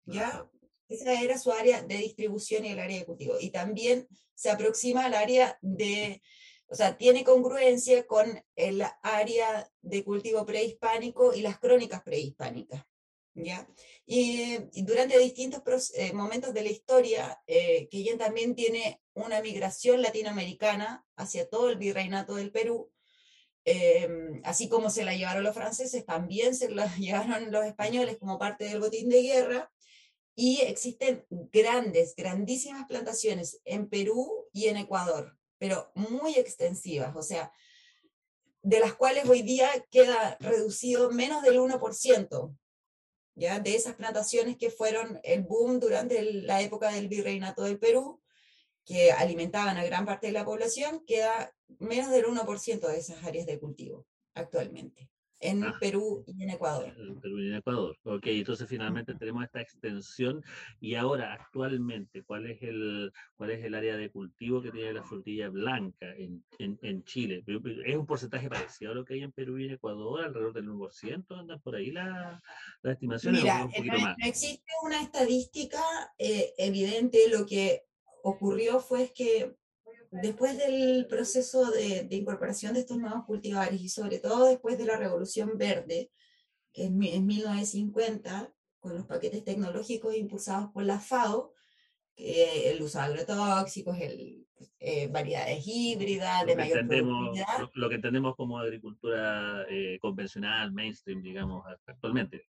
¿ya? 0.05 0.47
Esa 0.89 1.21
era 1.21 1.39
su 1.39 1.53
área 1.53 1.83
de 1.83 1.97
distribución 1.97 2.65
y 2.65 2.71
el 2.71 2.79
área 2.79 2.99
de 2.99 3.07
cultivo. 3.07 3.35
Y 3.41 3.51
también 3.51 4.09
se 4.35 4.51
aproxima 4.51 5.05
al 5.05 5.15
área 5.15 5.59
de, 5.61 6.23
o 6.69 6.75
sea, 6.75 6.97
tiene 6.97 7.25
congruencia 7.25 8.07
con 8.07 8.43
el 8.57 8.83
área 9.03 9.71
de 9.83 10.05
cultivo 10.05 10.47
prehispánico 10.47 11.35
y 11.35 11.43
las 11.43 11.59
crónicas 11.59 12.03
prehispánicas. 12.03 12.85
¿ya? 13.35 13.69
Y, 14.07 14.59
durante 14.83 15.19
distintos 15.19 15.93
eh, 15.95 16.13
momentos 16.13 16.55
de 16.55 16.63
la 16.63 16.71
historia, 16.71 17.41
eh, 17.47 17.89
que 17.91 18.17
también 18.17 18.55
tiene 18.55 19.01
una 19.15 19.41
migración 19.41 20.03
latinoamericana 20.03 21.05
hacia 21.17 21.49
todo 21.49 21.71
el 21.71 21.77
virreinato 21.77 22.35
del 22.35 22.51
Perú, 22.51 22.91
em, 23.65 24.41
así 24.45 24.69
como 24.69 24.91
se 24.91 25.05
la 25.05 25.15
llevaron 25.15 25.45
los 25.45 25.55
franceses, 25.55 26.05
también 26.07 26.55
se 26.55 26.71
la 26.71 26.87
llevaron 26.97 27.53
los 27.53 27.65
españoles 27.65 28.19
como 28.19 28.39
parte 28.39 28.65
del 28.65 28.81
botín 28.81 29.09
de 29.09 29.23
guerra, 29.23 29.71
y 30.41 30.61
existen 30.61 31.27
grandes, 31.31 32.15
grandísimas 32.15 32.87
plantaciones 32.87 33.61
en 33.65 33.89
Perú 33.89 34.47
y 34.53 34.69
en 34.69 34.77
Ecuador, 34.77 35.37
pero 35.59 35.91
muy 35.97 36.35
extensivas, 36.35 37.17
o 37.17 37.23
sea, 37.23 37.53
de 38.63 38.79
las 38.79 38.95
cuales 38.95 39.29
hoy 39.29 39.43
día 39.43 39.69
queda 39.91 40.37
reducido 40.39 41.11
menos 41.11 41.43
del 41.43 41.59
1%, 41.59 42.57
¿ya? 43.35 43.59
De 43.59 43.75
esas 43.75 43.97
plantaciones 43.97 44.57
que 44.57 44.71
fueron 44.71 45.19
el 45.25 45.43
boom 45.43 45.81
durante 45.81 46.23
la 46.23 46.63
época 46.63 46.93
del 46.93 47.09
virreinato 47.09 47.65
del 47.65 47.81
Perú, 47.81 48.23
que 48.85 49.11
alimentaban 49.11 49.77
a 49.77 49.85
gran 49.85 50.07
parte 50.07 50.29
de 50.29 50.35
la 50.35 50.45
población, 50.45 51.05
queda 51.05 51.53
menos 51.81 52.13
del 52.13 52.27
1% 52.27 52.87
de 52.87 52.97
esas 52.97 53.25
áreas 53.25 53.47
de 53.47 53.59
cultivo 53.59 54.07
actualmente 54.35 55.11
en 55.41 55.65
ah. 55.65 55.77
Perú 55.79 56.25
y 56.27 56.43
en 56.43 56.51
Ecuador. 56.51 56.93
En 56.97 57.21
Perú 57.21 57.39
y 57.41 57.49
en 57.49 57.55
Ecuador. 57.55 57.97
Ok, 58.05 58.27
entonces 58.27 58.69
finalmente 58.69 59.15
tenemos 59.15 59.45
esta 59.45 59.61
extensión 59.61 60.43
y 60.81 60.95
ahora 60.95 61.35
actualmente, 61.35 62.23
¿cuál 62.25 62.47
es 62.47 62.63
el, 62.63 63.13
cuál 63.37 63.51
es 63.51 63.65
el 63.65 63.75
área 63.75 63.97
de 63.97 64.11
cultivo 64.11 64.61
que 64.61 64.71
tiene 64.71 64.93
la 64.93 65.03
frutilla 65.03 65.49
blanca 65.49 66.15
en, 66.17 66.45
en, 66.59 66.79
en 66.83 67.05
Chile? 67.05 67.45
¿Es 67.47 67.97
un 67.97 68.07
porcentaje 68.07 68.49
parecido 68.49 68.93
a 68.93 68.95
lo 68.95 69.05
que 69.05 69.15
hay 69.15 69.23
en 69.23 69.33
Perú 69.33 69.59
y 69.59 69.67
en 69.67 69.73
Ecuador, 69.73 70.25
alrededor 70.25 70.53
del 70.53 70.69
1%? 70.69 71.39
¿Andan 71.39 71.61
por 71.61 71.77
ahí 71.77 71.91
las 71.91 72.41
la 72.83 72.93
estimaciones? 72.93 73.43
Mira, 73.43 73.65
un 73.65 73.87
no, 73.87 73.99
más? 73.99 74.17
no, 74.19 74.27
existe 74.27 74.73
una 74.83 75.03
estadística 75.03 75.81
eh, 76.19 76.53
evidente, 76.59 77.29
lo 77.31 77.47
que 77.47 77.85
ocurrió 78.23 78.81
fue 78.81 79.13
que 79.15 79.57
después 80.11 80.57
del 80.59 81.07
proceso 81.07 81.71
de, 81.71 82.07
incorporación 82.11 82.75
de 82.75 82.81
estos 82.81 82.99
nuevos 82.99 83.25
cultivares 83.25 83.81
y 83.81 83.89
sobre 83.89 84.19
todo 84.19 84.47
después 84.47 84.79
de 84.79 84.87
la 84.87 84.97
Revolución 84.97 85.57
Verde, 85.57 86.11
que 86.73 86.85
es 86.85 86.89
en 86.89 87.27
1950, 87.27 88.53
con 88.81 88.95
los 88.95 89.07
paquetes 89.07 89.45
tecnológicos 89.45 90.15
impulsados 90.15 90.71
por 90.73 90.85
la 90.85 91.01
FAO, 91.01 91.53
eh, 92.17 92.71
el 92.71 92.83
uso 92.83 92.99
de 92.99 93.05
agrotóxicos, 93.05 93.99
el, 94.01 94.47
eh, 94.81 95.09
variedades 95.09 95.65
híbridas, 95.67 96.47
de 96.47 96.57
mayor 96.57 96.87
productividad. 96.87 97.59
Lo, 97.59 97.71
lo, 97.75 97.89
que 97.89 97.95
entendemos 97.97 98.37
como 98.37 98.59
agricultura 98.59 99.65
eh, 99.69 99.99
convencional, 100.01 100.73
mainstream, 100.73 101.23
digamos, 101.23 101.65
actualmente. 101.87 102.47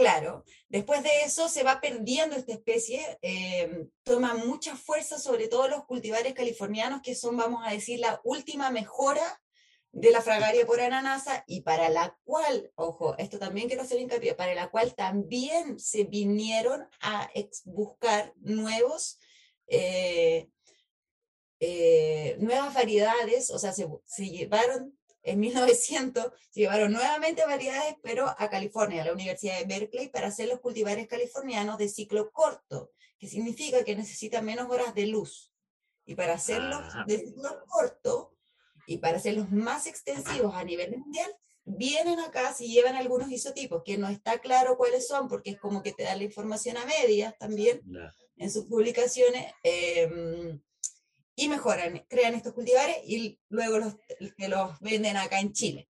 Claro, 0.00 0.46
después 0.70 1.02
de 1.02 1.10
eso 1.26 1.50
se 1.50 1.62
va 1.62 1.78
perdiendo 1.78 2.34
esta 2.34 2.54
especie, 2.54 3.18
eh, 3.20 3.86
toma 4.02 4.32
mucha 4.32 4.74
fuerza 4.74 5.18
sobre 5.18 5.46
todo 5.46 5.68
los 5.68 5.84
cultivares 5.84 6.32
californianos, 6.32 7.02
que 7.02 7.14
son, 7.14 7.36
vamos 7.36 7.60
a 7.66 7.72
decir, 7.72 8.00
la 8.00 8.18
última 8.24 8.70
mejora 8.70 9.42
de 9.92 10.10
la 10.10 10.22
fragaria 10.22 10.64
por 10.64 10.80
ananasa 10.80 11.44
y 11.46 11.60
para 11.60 11.90
la 11.90 12.16
cual, 12.24 12.72
ojo, 12.76 13.14
esto 13.18 13.38
también 13.38 13.68
quiero 13.68 13.82
hacer 13.82 14.00
hincapié, 14.00 14.34
para 14.34 14.54
la 14.54 14.70
cual 14.70 14.94
también 14.94 15.78
se 15.78 16.04
vinieron 16.04 16.88
a 17.02 17.28
buscar 17.66 18.32
nuevos, 18.38 19.18
eh, 19.66 20.48
eh, 21.60 22.38
nuevas 22.40 22.72
variedades, 22.72 23.50
o 23.50 23.58
sea, 23.58 23.74
se, 23.74 23.86
se 24.06 24.30
llevaron 24.30 24.98
en 25.22 25.40
1900 25.40 26.26
se 26.50 26.60
llevaron 26.60 26.92
nuevamente 26.92 27.44
variedades, 27.44 27.96
pero 28.02 28.34
a 28.38 28.48
California, 28.48 29.02
a 29.02 29.06
la 29.06 29.12
Universidad 29.12 29.58
de 29.58 29.66
Berkeley, 29.66 30.08
para 30.08 30.28
hacer 30.28 30.48
los 30.48 30.60
cultivares 30.60 31.06
californianos 31.06 31.78
de 31.78 31.88
ciclo 31.88 32.30
corto, 32.30 32.90
que 33.18 33.28
significa 33.28 33.84
que 33.84 33.96
necesitan 33.96 34.44
menos 34.44 34.70
horas 34.70 34.94
de 34.94 35.06
luz. 35.06 35.52
Y 36.06 36.14
para 36.14 36.34
hacerlos 36.34 36.82
de 37.06 37.18
ciclo 37.18 37.64
corto 37.68 38.34
y 38.86 38.98
para 38.98 39.18
hacerlos 39.18 39.50
más 39.50 39.86
extensivos 39.86 40.54
a 40.54 40.64
nivel 40.64 40.96
mundial, 40.96 41.30
vienen 41.64 42.18
acá, 42.20 42.52
si 42.54 42.72
llevan 42.72 42.96
algunos 42.96 43.30
isotipos, 43.30 43.82
que 43.84 43.98
no 43.98 44.08
está 44.08 44.38
claro 44.38 44.76
cuáles 44.76 45.06
son, 45.06 45.28
porque 45.28 45.50
es 45.50 45.58
como 45.58 45.82
que 45.82 45.92
te 45.92 46.02
dan 46.02 46.18
la 46.18 46.24
información 46.24 46.76
a 46.78 46.86
medias 46.86 47.36
también 47.38 47.82
en 48.36 48.50
sus 48.50 48.64
publicaciones. 48.64 49.52
Eh, 49.62 50.58
y 51.40 51.48
mejoran, 51.48 52.04
crean 52.06 52.34
estos 52.34 52.52
cultivares 52.52 52.98
y 53.06 53.38
luego 53.48 53.78
los, 53.78 53.94
que 54.36 54.48
los 54.48 54.78
venden 54.80 55.16
acá 55.16 55.40
en 55.40 55.52
Chile. 55.54 55.88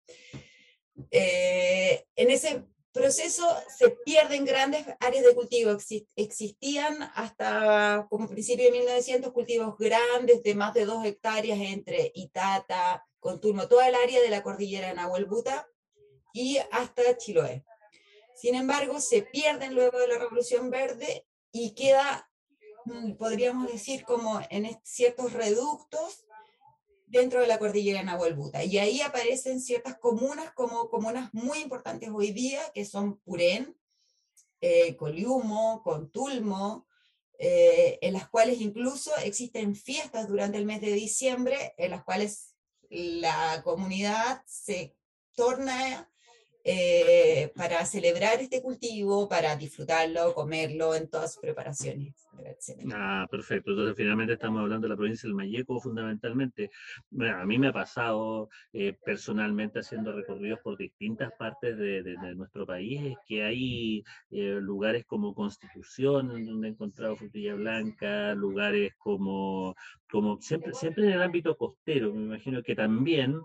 Eh, 1.10 2.06
en 2.16 2.32
ese 2.32 2.66
proceso 2.92 3.48
se 3.77 3.92
pierden 4.04 4.44
grandes 4.44 4.86
áreas 5.00 5.24
de 5.24 5.34
cultivo. 5.36 5.77
Existían 6.18 7.01
hasta 7.16 8.08
como 8.10 8.27
principio 8.27 8.66
de 8.66 8.72
1900 8.72 9.32
cultivos 9.32 9.77
grandes 9.77 10.44
de 10.44 10.54
más 10.54 10.74
de 10.74 10.86
dos 10.86 11.06
hectáreas 11.06 11.60
entre 11.62 12.12
Itata, 12.13 13.06
Contulmo, 13.20 13.70
toda 13.70 13.88
el 13.88 13.96
área 13.96 14.22
de 14.22 14.30
la 14.30 14.44
cordillera 14.44 14.89
de 14.89 14.96
Nahuelbuta 14.96 15.66
y 16.34 16.58
hasta 16.72 17.18
Chiloé. 17.18 17.63
Sin 18.36 18.54
embargo, 18.54 19.00
se 19.00 19.22
pierden 19.22 19.74
luego 19.74 19.98
de 19.98 20.10
la 20.10 20.20
Revolución 20.20 20.70
Verde 20.70 21.25
y 21.51 21.74
queda 21.74 22.27
podríamos 23.17 23.72
decir, 23.72 24.03
como 24.03 24.39
en 24.50 24.77
ciertos 24.84 25.34
reductos 25.34 26.25
dentro 27.08 27.39
de 27.41 27.48
la 27.48 27.58
cordillera 27.58 28.03
Nahuelbuta. 28.03 28.63
Y 28.63 28.77
ahí 28.77 29.01
aparecen 29.01 29.62
ciertas 29.62 29.98
comunas 29.98 30.51
como 30.53 30.89
comunas 30.89 31.34
muy 31.34 31.60
importantes 31.60 32.10
hoy 32.13 32.32
día, 32.32 32.62
que 32.74 32.86
son 32.86 33.17
Purén, 33.20 33.75
eh, 34.62 34.96
Coliumo, 34.96 35.82
Contulmo, 35.84 36.88
eh, 37.39 38.00
en 38.01 38.13
las 38.13 38.27
cuales 38.29 38.60
incluso 38.60 39.12
existen 39.24 39.75
fiestas 39.75 40.27
durante 40.27 40.58
el 40.58 40.65
mes 40.65 40.82
de 40.82 40.91
diciembre, 40.94 41.74
en 41.77 41.91
las 41.91 42.03
cuales 42.03 42.56
la 42.89 43.62
comunidad 43.63 44.41
se 44.46 44.96
torna 45.34 46.10
eh, 46.63 47.51
para 47.56 47.86
celebrar 47.86 48.41
este 48.41 48.62
cultivo, 48.62 49.29
para 49.29 49.56
disfrutarlo, 49.56 50.34
comerlo 50.34 50.96
en 50.96 51.10
todas 51.10 51.34
sus 51.34 51.41
preparaciones. 51.41 52.27
Ah, 52.93 53.28
perfecto. 53.30 53.71
Entonces, 53.71 53.95
finalmente 53.95 54.34
estamos 54.34 54.62
hablando 54.62 54.86
de 54.86 54.89
la 54.89 54.95
provincia 54.97 55.28
del 55.28 55.36
Mayeco 55.36 55.80
fundamentalmente. 55.80 56.69
a 57.19 57.45
mí 57.45 57.58
me 57.58 57.67
ha 57.67 57.73
pasado 57.73 58.50
eh, 58.73 58.97
personalmente 59.06 59.80
haciendo 59.80 60.12
recorridos 60.12 60.60
por 60.63 60.78
distintas 60.78 61.32
partes 61.38 61.78
de, 61.78 62.17
nuestro 62.36 62.65
país, 62.65 63.15
que 63.26 63.43
hay 63.43 64.04
eh, 64.32 64.60
lugares 64.62 65.06
como 65.06 65.34
Constitución, 65.34 66.45
donde 66.45 66.67
he 66.67 66.71
encontrado 66.71 67.15
frutilla 67.15 67.56
blanca, 67.56 68.34
lugares 68.36 68.93
como, 68.97 69.76
como 70.10 70.39
siempre, 70.41 70.73
siempre 70.73 71.06
en 71.06 71.13
el 71.13 71.21
ámbito 71.21 71.56
costero. 71.58 72.13
Me 72.13 72.23
imagino 72.23 72.62
que 72.63 72.76
también, 72.76 73.39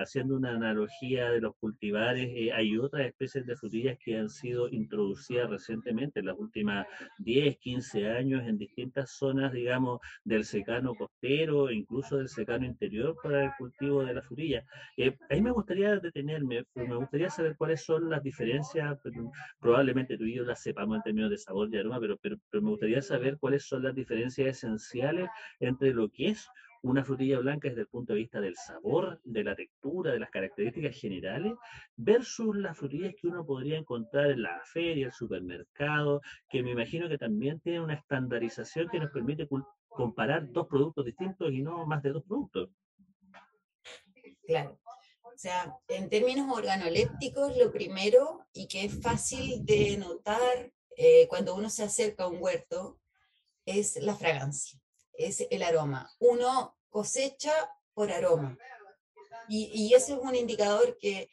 haciendo 0.00 0.36
una 0.36 0.52
analogía 0.52 1.30
de 1.30 1.40
los 1.40 1.56
cultivares, 1.56 2.28
eh, 2.34 2.52
hay 2.52 2.76
otras 2.78 3.06
especies 3.06 3.46
de 3.46 3.56
frutillas 3.56 3.98
que 3.98 4.16
han 4.16 4.28
sido 4.28 4.68
introducidas 4.68 5.50
recientemente, 5.50 6.20
en 6.20 6.26
las 6.26 6.38
últimas 6.38 6.86
10, 7.18 7.58
15 7.58 7.93
años, 8.02 8.42
en 8.46 8.58
distintas 8.58 9.10
zonas, 9.10 9.52
digamos, 9.52 10.00
del 10.24 10.44
secano 10.44 10.94
costero, 10.94 11.70
incluso 11.70 12.18
del 12.18 12.28
secano 12.28 12.66
interior 12.66 13.16
para 13.22 13.44
el 13.44 13.50
cultivo 13.58 14.04
de 14.04 14.14
la 14.14 14.22
frutilla. 14.22 14.64
Eh, 14.96 15.16
ahí 15.30 15.40
me 15.40 15.52
gustaría 15.52 15.96
detenerme, 15.98 16.64
me 16.74 16.96
gustaría 16.96 17.30
saber 17.30 17.56
cuáles 17.56 17.84
son 17.84 18.10
las 18.10 18.22
diferencias, 18.22 18.98
probablemente 19.60 20.18
tú 20.18 20.24
y 20.24 20.34
yo 20.34 20.44
las 20.44 20.62
sepamos 20.62 20.96
en 20.96 21.02
términos 21.02 21.30
de 21.30 21.38
sabor 21.38 21.68
y 21.72 21.78
aroma, 21.78 22.00
pero, 22.00 22.16
pero, 22.18 22.36
pero 22.50 22.62
me 22.62 22.70
gustaría 22.70 23.02
saber 23.02 23.38
cuáles 23.38 23.64
son 23.64 23.82
las 23.84 23.94
diferencias 23.94 24.48
esenciales 24.48 25.28
entre 25.60 25.92
lo 25.92 26.10
que 26.10 26.30
es 26.30 26.48
una 26.84 27.02
frutilla 27.02 27.38
blanca 27.38 27.68
desde 27.68 27.82
el 27.82 27.86
punto 27.86 28.12
de 28.12 28.20
vista 28.20 28.40
del 28.40 28.56
sabor, 28.56 29.18
de 29.24 29.42
la 29.42 29.56
textura, 29.56 30.12
de 30.12 30.18
las 30.18 30.30
características 30.30 30.94
generales, 30.94 31.54
versus 31.96 32.54
las 32.56 32.76
frutillas 32.76 33.14
que 33.18 33.26
uno 33.26 33.44
podría 33.44 33.78
encontrar 33.78 34.30
en 34.30 34.42
la 34.42 34.60
feria, 34.64 35.06
el 35.06 35.12
supermercado, 35.12 36.20
que 36.48 36.62
me 36.62 36.72
imagino 36.72 37.08
que 37.08 37.16
también 37.16 37.58
tienen 37.60 37.80
una 37.80 37.94
estandarización 37.94 38.88
que 38.90 39.00
nos 39.00 39.10
permite 39.10 39.48
comparar 39.88 40.52
dos 40.52 40.66
productos 40.66 41.06
distintos 41.06 41.50
y 41.52 41.62
no 41.62 41.86
más 41.86 42.02
de 42.02 42.10
dos 42.10 42.24
productos. 42.24 42.68
Claro. 44.46 44.78
O 45.22 45.36
sea, 45.36 45.74
en 45.88 46.10
términos 46.10 46.54
organolépticos, 46.54 47.56
lo 47.56 47.72
primero 47.72 48.46
y 48.52 48.68
que 48.68 48.84
es 48.84 49.00
fácil 49.00 49.64
de 49.64 49.96
notar 49.96 50.70
eh, 50.98 51.26
cuando 51.28 51.54
uno 51.54 51.70
se 51.70 51.82
acerca 51.82 52.24
a 52.24 52.28
un 52.28 52.42
huerto 52.42 53.00
es 53.64 53.96
la 53.96 54.14
fragancia 54.14 54.83
es 55.18 55.46
el 55.50 55.62
aroma. 55.62 56.10
Uno 56.18 56.76
cosecha 56.88 57.52
por 57.92 58.10
aroma. 58.10 58.56
Y, 59.48 59.70
y 59.74 59.94
ese 59.94 60.12
es 60.12 60.18
un 60.18 60.34
indicador 60.34 60.96
que 60.98 61.30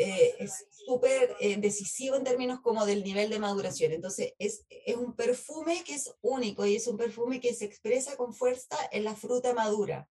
eh, 0.00 0.36
es 0.38 0.66
súper 0.70 1.36
eh, 1.40 1.56
decisivo 1.56 2.14
en 2.14 2.22
términos 2.22 2.60
como 2.60 2.86
del 2.86 3.02
nivel 3.02 3.30
de 3.30 3.40
maduración. 3.40 3.90
Entonces, 3.90 4.32
es, 4.38 4.64
es 4.68 4.94
un 4.94 5.16
perfume 5.16 5.82
que 5.84 5.94
es 5.94 6.14
único 6.20 6.64
y 6.64 6.76
es 6.76 6.86
un 6.86 6.96
perfume 6.96 7.40
que 7.40 7.52
se 7.52 7.64
expresa 7.64 8.16
con 8.16 8.32
fuerza 8.32 8.76
en 8.92 9.02
la 9.02 9.16
fruta 9.16 9.52
madura, 9.54 10.08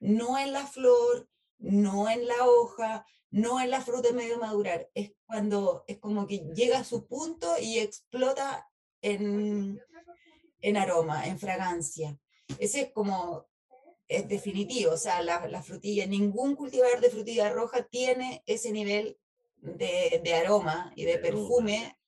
no 0.00 0.38
en 0.38 0.52
la 0.52 0.66
flor, 0.66 1.28
no 1.58 2.10
en 2.10 2.28
la 2.28 2.46
hoja, 2.46 3.06
no 3.30 3.58
en 3.58 3.70
la 3.70 3.80
fruta 3.80 4.12
medio 4.12 4.38
madurar. 4.38 4.90
Es 4.92 5.12
cuando 5.24 5.84
es 5.86 5.98
como 5.98 6.26
que 6.26 6.40
llega 6.54 6.80
a 6.80 6.84
su 6.84 7.06
punto 7.06 7.54
y 7.58 7.78
explota 7.78 8.68
en, 9.00 9.80
en 10.60 10.76
aroma, 10.76 11.26
en 11.26 11.38
fragancia. 11.38 12.18
Ese 12.58 12.82
es 12.82 12.92
como, 12.92 13.46
es 14.08 14.28
definitivo, 14.28 14.92
o 14.92 14.96
sea, 14.96 15.22
la, 15.22 15.62
frutilla, 15.62 16.06
ningún 16.06 16.54
cultivar 16.54 17.00
de 17.00 17.10
frutilla 17.10 17.50
roja 17.50 17.82
tiene 17.84 18.42
ese 18.46 18.72
nivel 18.72 19.18
de, 19.56 20.34
aroma 20.34 20.92
y 20.96 21.04
de 21.04 21.18
perfume 21.18 21.98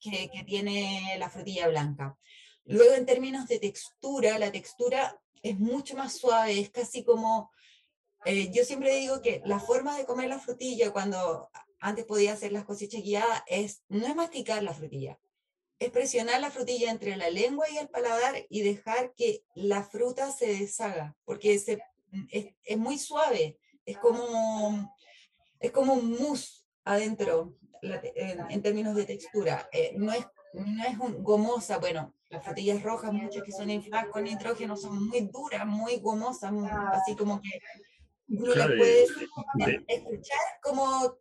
que, 0.00 0.30
tiene 0.46 1.16
la 1.18 1.30
frutilla 1.30 1.68
blanca. 1.68 2.18
Luego, 2.64 2.94
en 2.94 3.06
términos 3.06 3.48
de 3.48 3.58
textura, 3.58 4.38
la 4.38 4.52
textura 4.52 5.20
es 5.42 5.58
mucho 5.58 5.96
más 5.96 6.16
suave, 6.16 6.60
es 6.60 6.70
casi 6.70 7.04
como, 7.04 7.50
eh, 8.24 8.50
yo 8.52 8.64
siempre 8.64 8.94
digo 8.96 9.20
que 9.20 9.42
la 9.44 9.58
forma 9.58 9.98
de 9.98 10.06
comer 10.06 10.28
la 10.28 10.38
frutilla 10.38 10.92
cuando 10.92 11.50
antes 11.80 12.04
podía 12.04 12.34
hacer 12.34 12.52
las 12.52 12.64
cosechas 12.64 13.02
guiadas 13.02 13.42
es, 13.46 13.82
no 13.88 14.06
es 14.06 14.14
masticar 14.14 14.62
la 14.62 14.72
frutilla, 14.72 15.18
es 15.84 15.90
presionar 15.90 16.40
la 16.40 16.50
frutilla 16.50 16.90
entre 16.90 17.16
la 17.16 17.28
lengua 17.28 17.68
y 17.68 17.76
el 17.76 17.88
paladar 17.88 18.46
y 18.48 18.62
dejar 18.62 19.14
que 19.14 19.42
la 19.54 19.82
fruta 19.82 20.30
se 20.30 20.46
deshaga, 20.46 21.16
porque 21.24 21.54
es, 21.54 22.78
muy 22.78 22.98
suave, 22.98 23.58
es 23.84 23.98
como, 23.98 24.94
es 25.58 25.72
como 25.72 25.94
un 25.94 26.12
mousse 26.12 26.64
adentro 26.84 27.56
en, 27.82 28.62
términos 28.62 28.94
de 28.94 29.06
textura. 29.06 29.68
Eh, 29.72 29.92
no, 29.96 30.12
es, 30.12 30.24
no 30.54 30.84
es 30.84 30.98
un, 30.98 31.24
gomosa, 31.24 31.78
bueno, 31.78 32.14
las 32.30 32.44
frutillas 32.44 32.82
rojas, 32.82 33.12
muchas 33.12 33.42
que 33.42 33.52
son 33.52 33.68
infladas 33.68 34.08
con 34.10 34.22
nitrógeno, 34.22 34.76
son 34.76 35.08
muy 35.08 35.28
duras, 35.32 35.66
muy 35.66 35.98
gomosas, 35.98 36.52
así 36.92 37.16
como 37.16 37.40
que 37.40 37.58
uno 38.28 38.54
las 38.54 38.68
puede 38.68 39.04
escuchar 39.88 40.38
como 40.62 41.18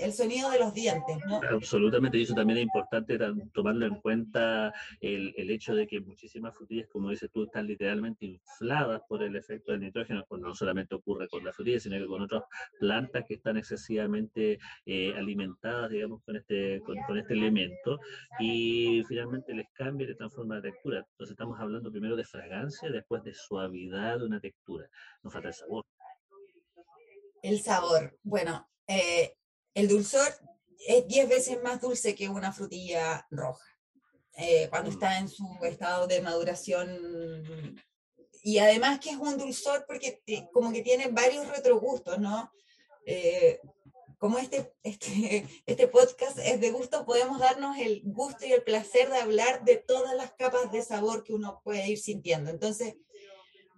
el 0.00 0.12
sonido 0.12 0.50
de 0.50 0.58
los 0.58 0.74
dientes, 0.74 1.18
¿no? 1.26 1.40
Absolutamente, 1.50 2.18
y 2.18 2.22
eso 2.22 2.34
también 2.34 2.58
es 2.58 2.64
importante 2.64 3.18
tomarlo 3.52 3.86
en 3.86 4.00
cuenta 4.00 4.72
el, 5.00 5.34
el, 5.36 5.50
hecho 5.50 5.74
de 5.74 5.86
que 5.86 6.00
muchísimas 6.00 6.56
frutillas, 6.56 6.88
como 6.88 7.10
dices 7.10 7.30
tú, 7.32 7.44
están 7.44 7.66
literalmente 7.66 8.26
infladas 8.26 9.02
por 9.08 9.22
el 9.22 9.36
efecto 9.36 9.72
del 9.72 9.82
nitrógeno, 9.82 10.24
pues 10.28 10.40
no 10.40 10.54
solamente 10.54 10.94
ocurre 10.94 11.28
con 11.28 11.44
la 11.44 11.52
frutilla, 11.52 11.80
sino 11.80 11.98
que 11.98 12.06
con 12.06 12.22
otras 12.22 12.42
plantas 12.78 13.24
que 13.26 13.34
están 13.34 13.56
excesivamente 13.56 14.58
eh, 14.86 15.14
alimentadas, 15.16 15.90
digamos, 15.90 16.22
con 16.24 16.36
este, 16.36 16.80
con, 16.80 16.96
con, 17.06 17.18
este 17.18 17.34
elemento, 17.34 18.00
y 18.40 19.02
finalmente 19.04 19.54
les 19.54 19.68
cambia 19.72 20.04
y 20.04 20.08
les 20.08 20.16
transforma 20.16 20.56
la 20.56 20.62
textura. 20.62 20.98
Entonces 20.98 21.32
estamos 21.32 21.58
hablando 21.60 21.90
primero 21.90 22.16
de 22.16 22.24
fragancia, 22.24 22.90
después 22.90 23.22
de 23.22 23.34
suavidad 23.34 24.18
de 24.18 24.26
una 24.26 24.40
textura. 24.40 24.88
Nos 25.22 25.32
falta 25.32 25.48
el 25.48 25.54
sabor. 25.54 25.84
El 27.42 27.60
sabor. 27.60 28.16
Bueno, 28.22 28.68
eh, 28.86 29.34
el 29.74 29.88
dulzor 29.88 30.28
es 30.86 31.06
10 31.06 31.28
veces 31.28 31.62
más 31.62 31.80
dulce 31.80 32.14
que 32.14 32.28
una 32.28 32.52
frutilla 32.52 33.26
roja. 33.30 33.64
Eh, 34.36 34.68
cuando 34.70 34.90
mm. 34.90 34.94
está 34.94 35.18
en 35.18 35.28
su 35.28 35.46
estado 35.62 36.06
de 36.06 36.20
maduración. 36.20 37.80
Y 38.42 38.58
además 38.58 38.98
que 38.98 39.10
es 39.10 39.16
un 39.16 39.38
dulzor 39.38 39.84
porque 39.86 40.22
como 40.52 40.72
que 40.72 40.82
tiene 40.82 41.08
varios 41.08 41.46
retrogustos, 41.48 42.18
¿no? 42.18 42.50
Eh, 43.06 43.60
como 44.18 44.38
este, 44.38 44.72
este, 44.82 45.46
este 45.66 45.88
podcast 45.88 46.38
es 46.38 46.60
de 46.60 46.70
gusto, 46.70 47.04
podemos 47.04 47.38
darnos 47.40 47.76
el 47.78 48.02
gusto 48.04 48.46
y 48.46 48.52
el 48.52 48.62
placer 48.62 49.10
de 49.10 49.18
hablar 49.18 49.64
de 49.64 49.76
todas 49.76 50.14
las 50.16 50.32
capas 50.32 50.72
de 50.72 50.82
sabor 50.82 51.24
que 51.24 51.34
uno 51.34 51.60
puede 51.62 51.88
ir 51.88 51.98
sintiendo. 51.98 52.50
Entonces, 52.50 52.94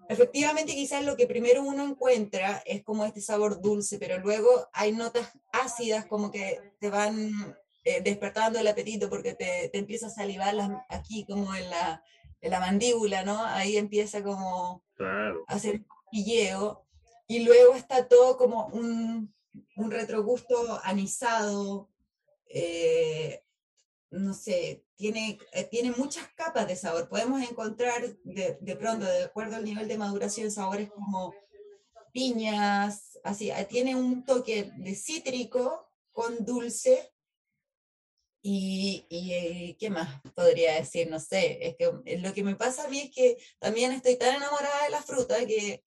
Efectivamente, 0.08 0.74
quizás 0.74 1.04
lo 1.04 1.16
que 1.16 1.26
primero 1.26 1.62
uno 1.62 1.84
encuentra 1.84 2.62
es 2.66 2.82
como 2.82 3.04
este 3.04 3.20
sabor 3.20 3.60
dulce, 3.60 3.98
pero 3.98 4.18
luego 4.18 4.68
hay 4.72 4.92
notas 4.92 5.32
ácidas 5.52 6.06
como 6.06 6.30
que 6.30 6.60
te 6.78 6.90
van 6.90 7.56
eh, 7.84 8.00
despertando 8.02 8.58
el 8.58 8.66
apetito 8.66 9.08
porque 9.08 9.34
te, 9.34 9.68
te 9.70 9.78
empieza 9.78 10.06
a 10.06 10.10
salivar 10.10 10.54
aquí 10.88 11.24
como 11.26 11.54
en 11.54 11.70
la, 11.70 12.02
en 12.40 12.50
la, 12.50 12.60
mandíbula, 12.60 13.24
¿no? 13.24 13.44
Ahí 13.44 13.76
empieza 13.76 14.22
como 14.22 14.82
a 14.98 15.32
hacer 15.54 15.82
pilleo 16.10 16.84
y 17.26 17.44
luego 17.44 17.74
está 17.74 18.06
todo 18.06 18.36
como 18.36 18.66
un, 18.68 19.34
un 19.76 19.90
retrogusto 19.90 20.80
anisado, 20.82 21.88
eh, 22.46 23.42
no 24.18 24.34
sé, 24.34 24.84
tiene, 24.96 25.38
eh, 25.52 25.64
tiene 25.64 25.92
muchas 25.92 26.28
capas 26.34 26.66
de 26.68 26.76
sabor. 26.76 27.08
Podemos 27.08 27.42
encontrar 27.42 28.16
de, 28.24 28.58
de, 28.60 28.76
pronto, 28.76 29.04
de 29.04 29.24
acuerdo 29.24 29.56
al 29.56 29.64
nivel 29.64 29.88
de 29.88 29.98
maduración, 29.98 30.50
sabores 30.50 30.90
como 30.90 31.34
piñas, 32.12 33.18
así, 33.24 33.50
eh, 33.50 33.66
tiene 33.68 33.96
un 33.96 34.24
toque 34.24 34.72
de 34.76 34.94
cítrico 34.94 35.90
con 36.12 36.44
dulce. 36.44 37.10
Y, 38.46 39.06
y, 39.08 39.32
eh, 39.32 39.76
qué 39.80 39.88
más 39.88 40.20
podría 40.34 40.74
decir, 40.74 41.08
no 41.10 41.18
sé, 41.18 41.66
es 41.66 41.76
que 41.76 42.18
lo 42.18 42.34
que 42.34 42.44
me 42.44 42.56
pasa 42.56 42.84
a 42.84 42.88
mí 42.88 43.00
es 43.00 43.10
que 43.10 43.38
también 43.58 43.90
estoy 43.90 44.16
tan 44.16 44.36
enamorada 44.36 44.84
de 44.84 44.90
la 44.90 45.02
fruta 45.02 45.46
que 45.46 45.82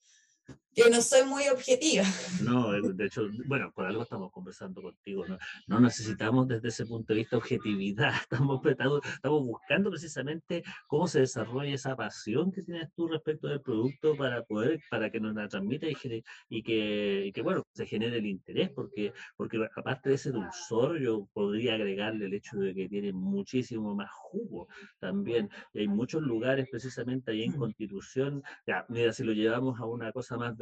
yo 0.78 0.90
no 0.92 1.02
soy 1.02 1.28
muy 1.28 1.48
objetiva. 1.48 2.04
No, 2.48 2.72
de 2.72 3.06
hecho, 3.06 3.28
bueno, 3.48 3.72
por 3.74 3.86
algo 3.86 4.04
estamos 4.04 4.32
conversando 4.32 4.82
contigo, 4.82 5.26
¿no? 5.28 5.38
No 5.68 5.80
necesitamos 5.80 6.48
desde 6.48 6.68
ese 6.68 6.86
punto 6.86 7.14
de 7.14 7.20
vista 7.20 7.36
objetividad, 7.36 8.14
estamos, 8.22 8.62
estamos 8.64 9.44
buscando 9.44 9.90
precisamente 9.90 10.64
cómo 10.88 11.08
se 11.08 11.22
desarrolla 11.22 11.74
esa 11.74 11.96
pasión 11.96 12.52
que 12.52 12.62
tienes 12.62 12.90
tú 12.96 13.08
respecto 13.08 13.48
del 13.48 13.62
producto 13.62 14.16
para 14.16 14.44
poder, 14.44 14.80
para 14.90 15.10
que 15.10 15.20
nos 15.20 15.34
la 15.34 15.48
transmita 15.48 15.88
y, 15.88 15.98
y, 16.50 16.64
que, 16.64 17.26
y 17.26 17.32
que, 17.32 17.42
bueno, 17.42 17.64
se 17.74 17.86
genere 17.88 18.18
el 18.18 18.28
interés, 18.28 18.70
porque, 18.70 19.14
porque 19.36 19.58
aparte 19.76 20.10
de 20.10 20.16
ese 20.16 20.32
dulzor, 20.32 21.00
yo 21.00 21.28
podría 21.34 21.74
agregarle 21.74 22.28
el 22.28 22.34
hecho 22.36 22.58
de 22.58 22.76
que 22.76 22.88
tiene 22.88 23.12
muchísimo 23.14 23.96
más 23.96 24.12
jugo 24.12 24.68
también. 25.00 25.50
hay 25.74 25.88
muchos 25.88 26.22
lugares 26.22 26.68
precisamente 26.70 27.32
ahí 27.32 27.44
en 27.44 27.54
mm. 27.54 27.58
Constitución, 27.58 28.44
ya, 28.66 28.86
mira, 28.90 29.12
si 29.12 29.24
lo 29.24 29.34
llevamos 29.34 29.80
a 29.80 29.86
una 29.86 30.12
cosa 30.12 30.38
más 30.38 30.56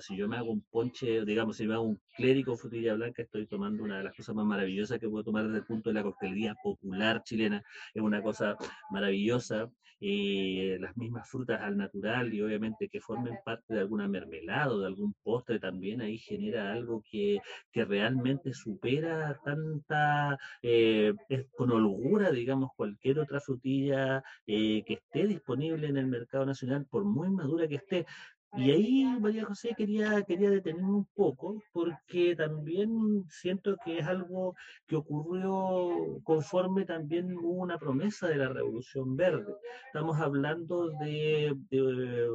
si 0.00 0.16
yo 0.16 0.28
me 0.28 0.36
hago 0.36 0.50
un 0.50 0.62
ponche, 0.70 1.24
digamos, 1.24 1.56
si 1.56 1.66
me 1.66 1.74
hago 1.74 1.84
un 1.84 2.00
clérico 2.16 2.56
frutilla 2.56 2.94
blanca, 2.94 3.22
estoy 3.22 3.46
tomando 3.46 3.84
una 3.84 3.98
de 3.98 4.04
las 4.04 4.14
cosas 4.16 4.34
más 4.34 4.44
maravillosas 4.46 4.98
que 4.98 5.08
puedo 5.08 5.24
tomar 5.24 5.44
desde 5.44 5.58
el 5.58 5.64
punto 5.66 5.90
de 5.90 5.94
la 5.94 6.02
coctelería 6.02 6.54
popular 6.62 7.22
chilena. 7.24 7.62
Es 7.94 8.02
una 8.02 8.22
cosa 8.22 8.56
maravillosa. 8.90 9.70
y 10.04 10.76
las 10.78 10.96
mismas 10.96 11.28
frutas 11.30 11.60
al 11.62 11.76
natural 11.76 12.34
y 12.34 12.42
obviamente 12.42 12.88
que 12.88 13.00
formen 13.00 13.38
parte 13.44 13.74
de 13.74 13.80
alguna 13.80 14.08
mermelada 14.08 14.72
o 14.74 14.80
de 14.80 14.86
algún 14.88 15.14
postre 15.22 15.60
también 15.60 16.00
ahí 16.00 16.18
genera 16.18 16.72
algo 16.72 17.04
que, 17.08 17.38
que 17.70 17.84
realmente 17.84 18.52
supera 18.52 19.38
tanta, 19.44 20.36
eh, 20.60 21.14
con 21.56 21.70
holgura, 21.70 22.32
digamos, 22.32 22.70
cualquier 22.76 23.20
otra 23.20 23.38
frutilla 23.40 24.22
eh, 24.46 24.82
que 24.84 24.94
esté 24.94 25.26
disponible 25.28 25.86
en 25.88 25.96
el 25.96 26.06
mercado 26.08 26.46
nacional, 26.46 26.84
por 26.90 27.04
muy 27.04 27.30
madura 27.30 27.68
que 27.68 27.76
esté. 27.76 28.06
Y 28.54 28.70
ahí, 28.70 29.04
María 29.18 29.46
José, 29.46 29.74
quería, 29.74 30.22
quería 30.24 30.50
detenerme 30.50 30.92
un 30.92 31.06
poco 31.14 31.62
porque 31.72 32.36
también 32.36 33.24
siento 33.30 33.78
que 33.82 33.98
es 33.98 34.06
algo 34.06 34.54
que 34.86 34.96
ocurrió 34.96 36.20
conforme 36.22 36.84
también 36.84 37.32
hubo 37.32 37.62
una 37.62 37.78
promesa 37.78 38.28
de 38.28 38.36
la 38.36 38.50
Revolución 38.50 39.16
Verde. 39.16 39.54
Estamos 39.86 40.18
hablando 40.20 40.90
de, 40.98 41.56
de, 41.70 42.28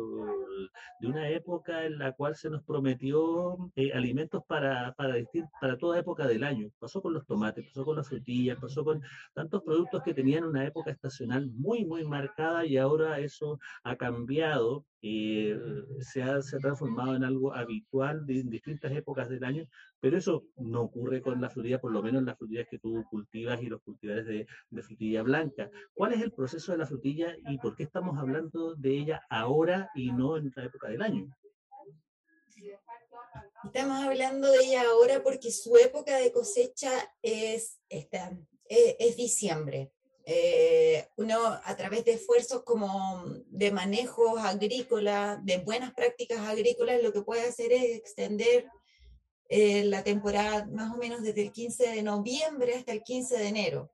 una 1.08 1.30
época 1.30 1.86
en 1.86 2.00
la 2.00 2.12
cual 2.14 2.36
se 2.36 2.50
nos 2.50 2.64
prometió 2.64 3.72
eh, 3.76 3.92
alimentos 3.94 4.42
para, 4.48 4.94
para, 4.94 5.14
para 5.62 5.78
toda 5.78 6.00
época 6.00 6.26
del 6.26 6.44
año. 6.44 6.72
Pasó 6.80 7.00
con 7.00 7.14
los 7.14 7.28
tomates, 7.28 7.64
pasó 7.68 7.86
con 7.86 7.96
las 7.96 8.08
frutillas, 8.08 8.58
pasó 8.60 8.84
con 8.84 9.04
tantos 9.36 9.62
productos 9.62 10.02
que 10.02 10.16
tenían 10.16 10.46
una 10.46 10.66
época 10.66 10.90
estacional 10.90 11.52
muy, 11.52 11.86
muy 11.86 12.04
marcada 12.06 12.66
y 12.66 12.78
ahora 12.78 13.20
eso 13.20 13.60
ha 13.84 13.96
cambiado 13.96 14.84
eh, 15.02 15.58
se, 16.00 16.24
ha, 16.24 16.42
se, 16.42 16.56
ha, 16.56 16.60
transformado 16.60 17.16
en 17.16 17.24
algo 17.24 17.54
habitual 17.54 18.26
en 18.28 18.50
distintas 18.50 18.92
épocas 18.92 19.30
del 19.30 19.44
año, 19.44 19.68
pero 20.00 20.18
eso 20.18 20.46
no 20.58 20.82
ocurre 20.82 21.22
con 21.22 21.40
la 21.40 21.50
frutilla, 21.50 21.80
por 21.80 21.92
lo 21.92 22.02
menos 22.02 22.24
las 22.24 22.38
frutillas 22.38 22.68
que 22.70 22.80
tú 22.80 23.04
cultivas 23.10 23.62
y 23.62 23.68
los 23.68 23.82
cultivares 23.82 24.26
de, 24.26 24.48
de, 24.70 24.84
frutilla 24.84 25.22
blanca. 25.22 25.70
¿Cuál 25.94 26.14
es 26.14 26.22
el 26.22 26.32
proceso 26.32 26.72
de 26.72 26.80
la 26.80 26.88
frutilla 26.88 27.36
y 27.48 27.58
por 27.60 27.76
qué 27.76 27.84
estamos 27.84 28.18
hablando 28.18 28.76
de 28.76 28.98
ella 28.98 29.22
ahora 29.30 29.90
y 29.96 30.12
no 30.12 30.38
en 30.38 30.48
otra 30.48 30.66
época 30.66 30.90
del 30.90 31.02
año? 31.02 31.28
Estamos 33.64 34.04
hablando 34.04 34.52
de 34.52 34.66
ella 34.66 34.84
ahora 34.90 35.22
porque 35.22 35.52
su 35.52 35.78
época 35.78 36.18
de 36.18 36.32
cosecha 36.32 36.90
es, 37.22 37.80
esta, 37.90 38.32
es, 38.68 38.96
es 39.00 39.16
diciembre. 39.16 39.92
Eh, 40.30 41.08
uno 41.16 41.40
a 41.64 41.78
través 41.78 42.04
de 42.04 42.12
esfuerzos 42.12 42.64
como 42.64 43.24
de 43.48 43.72
manejo 43.72 44.38
agrícola, 44.38 45.40
de 45.42 45.60
buenas 45.60 45.94
prácticas 45.94 46.40
agrícolas, 46.40 47.02
lo 47.02 47.14
que 47.14 47.22
puede 47.22 47.48
hacer 47.48 47.72
es 47.72 47.96
extender 47.96 48.66
eh, 49.48 49.86
la 49.86 50.04
temporada 50.04 50.66
más 50.66 50.94
o 50.94 50.98
menos 50.98 51.22
desde 51.22 51.44
el 51.44 51.54
15 51.54 51.92
de 51.92 52.04
noviembre 52.04 52.76
hasta 52.76 52.92
el 52.92 53.04
15 53.04 53.38
de 53.38 53.48
enero. 53.48 53.94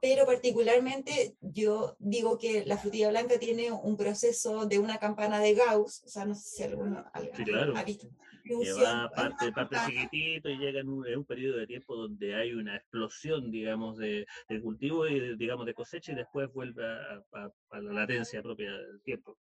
Pero 0.00 0.24
particularmente 0.24 1.36
yo 1.40 1.96
digo 1.98 2.38
que 2.38 2.64
la 2.64 2.78
frutilla 2.78 3.08
blanca 3.08 3.36
tiene 3.40 3.72
un 3.72 3.96
proceso 3.96 4.66
de 4.66 4.78
una 4.78 4.98
campana 4.98 5.40
de 5.40 5.54
Gauss, 5.54 6.04
o 6.04 6.08
sea, 6.08 6.26
no 6.26 6.36
sé 6.36 6.48
si 6.48 6.62
alguno 6.62 7.04
ha 7.12 7.82
visto 7.82 8.06
que 8.46 8.72
va 8.72 9.10
parte, 9.10 9.52
parte 9.52 9.76
chiquitito 9.86 10.48
y 10.48 10.58
llega 10.58 10.80
en 10.80 10.88
un, 10.88 11.24
periodo 11.24 11.58
de 11.58 11.66
tiempo 11.66 11.96
donde 11.96 12.34
hay 12.34 12.52
una 12.52 12.76
explosión, 12.76 13.50
digamos, 13.50 13.98
de, 13.98 14.26
cultivo 14.62 15.06
y, 15.06 15.36
digamos, 15.36 15.66
de 15.66 15.74
cosecha 15.74 16.12
y 16.12 16.16
después 16.16 16.52
vuelve 16.52 16.84
a, 16.84 17.50
la 17.80 17.92
latencia 17.92 18.42
propia 18.42 18.72
del 18.72 19.00
tiempo. 19.02 19.36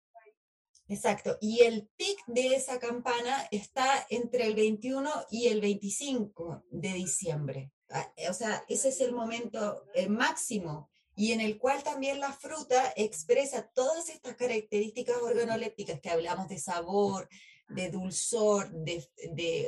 Exacto, 0.89 1.39
y 1.41 1.61
el 1.61 1.89
pic 1.97 2.19
de 2.27 2.55
esa 2.55 2.79
campana 2.79 3.47
está 3.51 4.07
entre 4.11 4.47
el 4.47 4.55
21 4.55 5.11
y 5.31 5.47
el 5.47 5.61
25 5.61 6.65
de 6.71 6.93
diciembre. 6.93 7.71
Ah, 7.91 8.07
o 8.29 8.35
sea, 8.35 8.65
ese 8.69 8.89
es 8.89 9.01
el 9.01 9.13
momento 9.13 9.85
máximo 10.09 10.91
y 11.15 11.33
en 11.33 11.41
el 11.41 11.59
cual 11.59 11.83
también 11.83 12.21
la 12.21 12.33
fruta 12.33 12.93
expresa 12.97 13.71
todas 13.75 14.09
estas 14.09 14.35
características 14.35 15.17
organolépticas 15.23 16.01
que 16.01 16.11
hablamos 16.11 16.49
de 16.49 16.59
sabor, 16.59 17.29
de 17.69 17.91
dulzor, 17.91 18.71
de, 18.71 19.09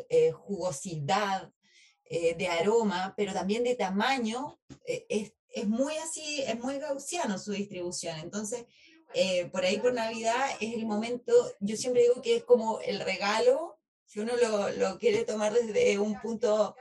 eh, 0.08 0.32
jugosidad, 0.32 1.52
eh, 2.04 2.34
de 2.34 2.48
aroma, 2.48 3.14
pero 3.16 3.32
también 3.32 3.64
de 3.64 3.74
tamaño, 3.74 4.58
eh, 4.86 5.06
es, 5.08 5.32
es, 5.48 5.66
muy 5.66 5.96
así, 5.96 6.42
es 6.42 6.58
muy 6.60 6.78
gaussiano 6.78 7.38
su 7.38 7.52
distribución. 7.52 8.18
Entonces, 8.20 8.66
por 9.52 9.64
ahí 9.64 9.78
por 9.78 9.94
Navidad 9.94 10.44
es 10.60 10.74
el 10.74 10.86
momento, 10.86 11.32
yo 11.60 11.76
siempre 11.76 12.02
digo 12.02 12.20
que 12.20 12.36
es 12.36 12.42
como 12.42 12.80
el 12.80 12.98
regalo, 12.98 13.78
si 14.04 14.18
uno 14.18 14.32
lo, 14.36 14.70
lo 14.70 14.98
quiere 14.98 15.24
tomar 15.24 15.52
desde 15.52 16.00
un 16.00 16.20
punto 16.20 16.74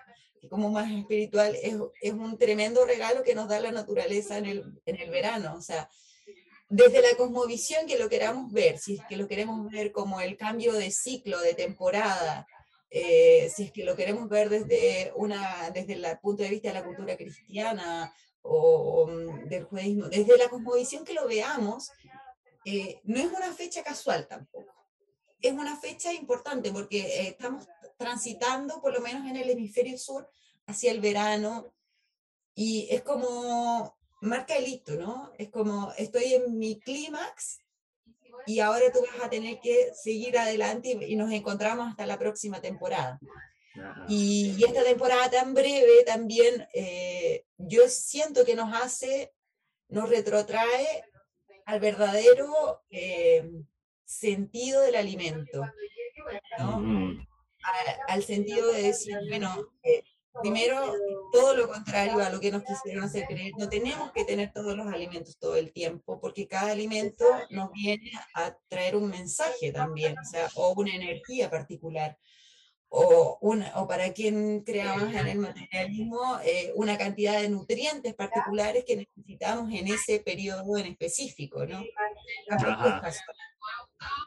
como 0.49 0.69
más 0.69 0.91
espiritual, 0.91 1.55
es, 1.61 1.75
es, 2.01 2.13
un 2.13 2.37
tremendo 2.37 2.85
regalo 2.85 3.23
que 3.23 3.35
nos 3.35 3.47
da 3.47 3.59
la 3.59 3.71
naturaleza 3.71 4.37
en 4.37 4.45
el, 4.45 4.81
en 4.85 4.99
el 4.99 5.09
verano. 5.09 5.55
O 5.55 5.61
sea, 5.61 5.89
desde 6.69 7.01
la 7.01 7.15
cosmovisión 7.17 7.85
que 7.85 7.97
lo 7.97 8.09
queramos 8.09 8.51
ver, 8.51 8.79
si 8.79 8.95
es 8.95 9.01
que 9.07 9.17
lo 9.17 9.27
queremos 9.27 9.69
ver 9.69 9.91
como 9.91 10.21
el 10.21 10.37
cambio 10.37 10.73
de 10.73 10.91
ciclo, 10.91 11.39
de 11.39 11.53
temporada, 11.53 12.47
eh, 12.89 13.51
si 13.55 13.63
es 13.63 13.71
que 13.71 13.83
lo 13.83 13.95
queremos 13.95 14.29
ver 14.29 14.49
desde, 14.49 15.11
una, 15.15 15.71
desde 15.71 15.93
el 15.93 16.05
punto 16.19 16.43
de 16.43 16.49
vista 16.49 16.67
de 16.67 16.75
la 16.75 16.85
cultura 16.85 17.17
cristiana 17.17 18.13
o, 18.41 19.07
mm, 19.07 19.47
del 19.49 19.63
judaísmo, 19.63 20.09
desde 20.09 20.37
la 20.37 20.49
cosmovisión 20.49 21.03
que 21.03 21.13
lo 21.13 21.27
veamos, 21.27 21.91
eh, 22.65 23.01
no 23.03 23.19
es 23.19 23.31
una 23.31 23.51
fecha 23.53 23.83
casual 23.83 24.27
tampoco. 24.27 24.73
Es 25.41 25.53
una 25.53 25.75
fecha 25.75 26.13
importante 26.13 26.71
porque 26.71 26.99
eh, 26.99 27.27
estamos 27.29 27.67
transitando, 27.97 28.81
por 28.81 28.93
lo 28.93 29.01
menos 29.01 29.27
en 29.27 29.37
el 29.37 29.49
hemisferio 29.49 29.97
sur, 29.97 30.29
hacia 30.67 30.91
el 30.91 31.01
verano 31.01 31.73
y 32.55 32.87
es 32.91 33.01
como 33.01 33.97
marca 34.23 34.55
el 34.55 34.67
hito, 34.67 34.95
¿no? 34.95 35.31
Es 35.37 35.49
como 35.49 35.93
estoy 35.97 36.33
en 36.33 36.57
mi 36.57 36.79
clímax 36.79 37.59
y 38.45 38.59
ahora 38.59 38.91
tú 38.91 38.99
vas 39.01 39.25
a 39.25 39.29
tener 39.29 39.59
que 39.59 39.91
seguir 39.93 40.37
adelante 40.37 40.97
y, 41.07 41.15
nos 41.15 41.31
encontramos 41.31 41.89
hasta 41.89 42.05
la 42.05 42.17
próxima 42.17 42.61
temporada. 42.61 43.19
Y, 44.07 44.63
esta 44.65 44.83
temporada 44.83 45.29
tan 45.29 45.53
breve 45.53 46.03
también, 46.05 46.67
eh, 46.73 47.45
yo 47.57 47.87
siento 47.89 48.45
que 48.45 48.55
nos 48.55 48.73
hace, 48.73 49.33
nos 49.89 50.09
retrotrae 50.09 51.03
al 51.65 51.79
verdadero 51.79 52.83
eh, 52.89 53.49
sentido 54.05 54.81
del 54.81 54.95
alimento, 54.95 55.65
¿no? 56.59 56.79
Mm. 56.79 57.27
al 58.07 58.23
sentido 58.23 58.71
de 58.71 58.83
decir, 58.83 59.17
bueno, 59.29 59.71
eh, 59.83 60.03
primero, 60.41 60.93
todo 61.31 61.55
lo 61.55 61.67
contrario 61.67 62.19
a 62.19 62.29
lo 62.29 62.39
que 62.39 62.51
nos 62.51 62.63
quisieron 62.63 63.03
hacer 63.03 63.25
creer. 63.25 63.53
No 63.57 63.69
tenemos 63.69 64.11
que 64.11 64.25
tener 64.25 64.51
todos 64.51 64.75
los 64.75 64.87
alimentos 64.87 65.37
todo 65.37 65.55
el 65.55 65.71
tiempo, 65.71 66.19
porque 66.19 66.47
cada 66.47 66.71
alimento 66.71 67.25
nos 67.49 67.71
viene 67.71 68.11
a 68.35 68.55
traer 68.67 68.95
un 68.95 69.09
mensaje 69.09 69.71
también, 69.71 70.17
o, 70.17 70.25
sea, 70.25 70.49
o 70.55 70.73
una 70.73 70.95
energía 70.95 71.49
particular. 71.49 72.17
O, 72.95 73.39
una, 73.41 73.71
o 73.81 73.87
para 73.87 74.13
quien 74.13 74.61
crea 74.61 74.95
más 74.95 75.15
en 75.15 75.27
el 75.27 75.39
materialismo, 75.39 76.37
eh, 76.45 76.71
una 76.75 76.95
cantidad 76.95 77.41
de 77.41 77.49
nutrientes 77.49 78.13
particulares 78.13 78.83
que 78.85 78.97
necesitamos 78.97 79.73
en 79.73 79.87
ese 79.87 80.19
periodo 80.19 80.77
en 80.77 80.85
específico, 80.85 81.65
¿no? 81.65 81.83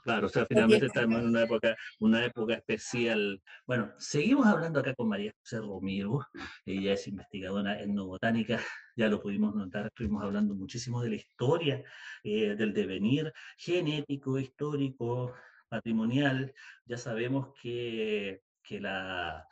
Claro, 0.02 0.26
o 0.26 0.30
sea, 0.30 0.46
finalmente 0.46 0.87
estamos 0.87 1.18
en 1.18 1.26
una 1.26 1.42
época, 1.42 1.76
una 2.00 2.24
época 2.24 2.54
especial. 2.54 3.42
Bueno, 3.66 3.92
seguimos 3.98 4.46
hablando 4.46 4.80
acá 4.80 4.94
con 4.94 5.09
María 5.09 5.32
José 5.40 5.59
Romero, 5.59 6.26
ella 6.64 6.92
es 6.92 7.09
investigadora 7.09 7.80
etnobotánica, 7.80 8.61
ya 8.96 9.09
lo 9.09 9.20
pudimos 9.20 9.54
notar, 9.54 9.87
estuvimos 9.87 10.22
hablando 10.22 10.54
muchísimo 10.54 11.02
de 11.02 11.11
la 11.11 11.16
historia, 11.16 11.82
eh, 12.22 12.54
del 12.54 12.72
devenir 12.72 13.32
genético, 13.59 14.38
histórico, 14.38 15.35
patrimonial. 15.68 16.54
Ya 16.85 16.98
sabemos 16.98 17.48
que, 17.61 18.42
que 18.62 18.80
la, 18.80 19.46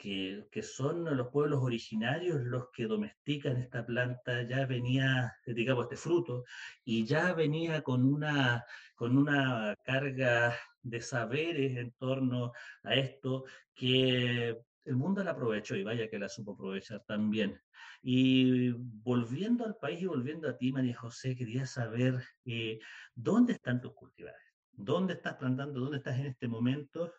que, 0.00 0.62
son 0.62 1.04
los 1.16 1.28
pueblos 1.28 1.60
originarios 1.62 2.40
los 2.40 2.70
que 2.70 2.86
domestican 2.86 3.58
esta 3.58 3.84
planta, 3.84 4.42
ya 4.42 4.64
venía, 4.66 5.36
digamos, 5.46 5.84
este 5.84 5.96
fruto, 5.96 6.44
y 6.84 7.04
ya 7.04 7.34
venía 7.34 7.82
con 7.82 8.04
una, 8.04 8.64
con 8.94 9.16
una 9.16 9.76
carga 9.84 10.56
de 10.82 11.00
saberes 11.02 11.76
en 11.76 11.92
torno 11.92 12.52
a 12.82 12.94
esto 12.94 13.44
que 13.74 14.58
el 14.84 14.96
mundo 14.96 15.22
la 15.22 15.32
aprovechó 15.32 15.76
y 15.76 15.84
vaya 15.84 16.08
que 16.08 16.18
la 16.18 16.28
supo 16.28 16.52
aprovechar 16.52 17.04
también. 17.06 17.60
Y 18.02 18.70
volviendo 18.70 19.66
al 19.66 19.76
país 19.76 20.00
y 20.00 20.06
volviendo 20.06 20.48
a 20.48 20.56
ti, 20.56 20.72
María 20.72 20.96
José, 20.96 21.36
quería 21.36 21.66
saber 21.66 22.22
eh, 22.46 22.78
dónde 23.14 23.52
están 23.52 23.80
tus 23.82 23.92
cultivares, 23.92 24.49
dónde 24.84 25.14
estás 25.14 25.36
plantando, 25.36 25.80
dónde 25.80 25.98
estás 25.98 26.18
en 26.18 26.26
este 26.26 26.48
momento 26.48 27.12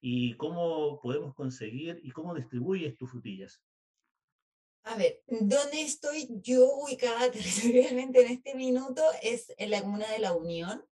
y 0.00 0.36
cómo 0.36 1.00
podemos 1.00 1.34
conseguir 1.34 2.00
y 2.02 2.10
cómo 2.10 2.34
distribuyes 2.34 2.96
tus 2.96 3.10
frutillas. 3.10 3.62
A 4.84 4.96
ver, 4.96 5.20
¿dónde 5.26 5.82
estoy 5.82 6.28
yo 6.42 6.64
ubicada 6.76 7.30
territorialmente 7.32 8.24
en 8.24 8.32
este 8.32 8.54
minuto? 8.54 9.02
Es 9.20 9.52
en 9.56 9.70
la 9.70 9.82
comuna 9.82 10.08
de 10.10 10.20
La 10.20 10.32
Unión, 10.32 10.84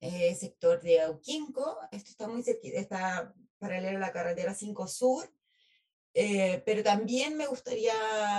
eh, 0.00 0.34
sector 0.36 0.80
de 0.82 1.00
Auquinco. 1.00 1.78
Esto 1.90 2.10
está 2.10 2.28
muy 2.28 2.42
cerquita, 2.42 2.78
está 2.78 3.34
paralelo 3.58 3.98
a 3.98 4.00
la 4.00 4.12
carretera 4.12 4.54
5 4.54 4.86
Sur. 4.86 5.32
Eh, 6.14 6.62
pero 6.64 6.82
también 6.82 7.36
me 7.36 7.46
gustaría 7.46 7.92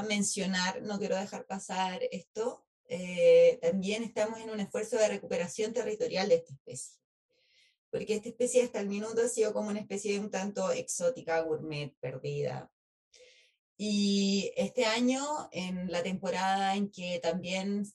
mencionar, 0.08 0.82
no 0.82 0.98
quiero 0.98 1.15
dejar 1.15 1.45
pasar 1.45 2.02
esto, 2.12 2.65
eh, 2.89 3.58
también 3.62 4.04
estamos 4.04 4.39
en 4.39 4.49
un 4.49 4.60
esfuerzo 4.60 4.97
de 4.97 5.08
recuperación 5.08 5.73
territorial 5.73 6.28
de 6.28 6.36
esta 6.36 6.54
especie 6.54 6.99
porque 7.91 8.15
esta 8.15 8.30
especie 8.30 8.63
hasta 8.63 8.80
el 8.80 8.88
minuto 8.88 9.21
ha 9.21 9.28
sido 9.28 9.54
como 9.54 9.69
una 9.69 9.80
especie 9.80 10.19
un 10.19 10.30
tanto 10.30 10.71
exótica, 10.71 11.41
gourmet, 11.41 11.93
perdida. 11.99 12.71
Y 13.78 14.52
este 14.56 14.86
año, 14.86 15.23
en 15.52 15.91
la 15.91 16.04
temporada 16.04 16.75
en 16.75 16.91
que 16.91 17.19
también 17.19 17.86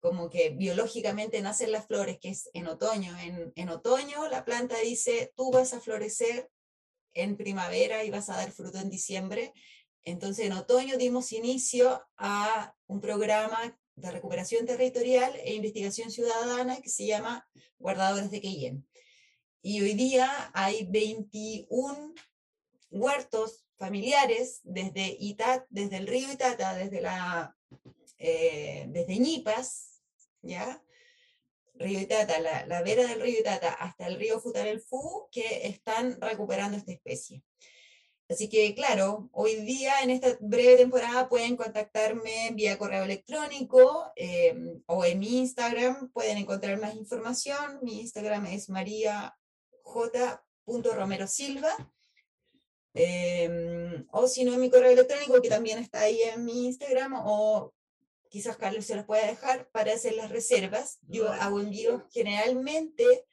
como 0.00 0.28
que 0.28 0.50
biológicamente 0.50 1.40
nacen 1.40 1.72
las 1.72 1.86
flores, 1.86 2.18
que 2.18 2.30
es 2.30 2.50
en 2.52 2.66
otoño, 2.66 3.16
en, 3.20 3.52
en 3.56 3.68
otoño 3.70 4.28
la 4.28 4.44
planta 4.44 4.78
dice, 4.80 5.32
tú 5.34 5.50
vas 5.50 5.72
a 5.72 5.80
florecer 5.80 6.50
en 7.14 7.36
primavera 7.36 8.04
y 8.04 8.10
vas 8.10 8.28
a 8.28 8.36
dar 8.36 8.50
fruto 8.52 8.78
en 8.78 8.90
diciembre. 8.90 9.54
Entonces, 10.02 10.44
en 10.46 10.52
otoño 10.52 10.98
dimos 10.98 11.32
inicio 11.32 12.04
a 12.18 12.74
un 12.86 13.00
programa 13.00 13.78
de 13.96 14.10
recuperación 14.10 14.66
territorial 14.66 15.34
e 15.44 15.54
investigación 15.54 16.10
ciudadana 16.10 16.80
que 16.80 16.88
se 16.88 17.06
llama 17.06 17.48
Guardadores 17.78 18.30
de 18.30 18.40
Queyen. 18.40 18.86
Y 19.62 19.80
hoy 19.80 19.94
día 19.94 20.50
hay 20.52 20.86
21 20.86 22.14
huertos 22.90 23.64
familiares 23.76 24.60
desde 24.62 25.16
Itat, 25.18 25.66
desde 25.70 25.96
el 25.96 26.06
río 26.06 26.30
Itata, 26.32 26.74
desde 26.74 27.00
la 27.00 27.56
eh, 28.18 28.86
desde 28.88 29.18
Ñipas, 29.18 30.00
¿ya? 30.42 30.82
Río 31.74 32.00
Itata, 32.00 32.38
la, 32.38 32.64
la, 32.66 32.82
vera 32.82 33.06
del 33.06 33.20
río 33.20 33.40
Itata 33.40 33.72
hasta 33.72 34.06
el 34.06 34.18
río 34.18 34.40
Futarelfu, 34.40 35.28
que 35.30 35.66
están 35.66 36.20
recuperando 36.20 36.76
esta 36.76 36.92
especie. 36.92 37.42
Así 38.28 38.48
que, 38.48 38.74
claro, 38.74 39.28
hoy 39.32 39.56
día 39.56 40.00
en 40.02 40.10
esta 40.10 40.36
breve 40.40 40.76
temporada 40.76 41.28
pueden 41.28 41.56
contactarme 41.56 42.50
vía 42.54 42.78
correo 42.78 43.04
electrónico 43.04 44.12
eh, 44.16 44.80
o 44.86 45.04
en 45.04 45.18
mi 45.18 45.40
Instagram 45.40 46.10
pueden 46.10 46.38
encontrar 46.38 46.80
más 46.80 46.94
información. 46.94 47.80
Mi 47.82 48.00
Instagram 48.00 48.46
es 48.46 48.70
María 48.70 49.36
j.romerosilva, 49.82 51.92
eh, 52.94 54.04
o 54.10 54.26
si 54.26 54.44
no 54.44 54.54
en 54.54 54.60
mi 54.60 54.70
correo 54.70 54.92
electrónico, 54.92 55.42
que 55.42 55.50
también 55.50 55.78
está 55.78 56.00
ahí 56.00 56.22
en 56.22 56.44
mi 56.44 56.66
Instagram, 56.66 57.14
o 57.26 57.74
quizás 58.30 58.56
Carlos 58.56 58.86
se 58.86 58.96
los 58.96 59.04
pueda 59.04 59.26
dejar 59.26 59.68
para 59.70 59.92
hacer 59.92 60.14
las 60.14 60.30
reservas. 60.30 60.98
Yo 61.02 61.30
hago 61.30 61.60
envíos 61.60 62.02
generalmente, 62.10 63.26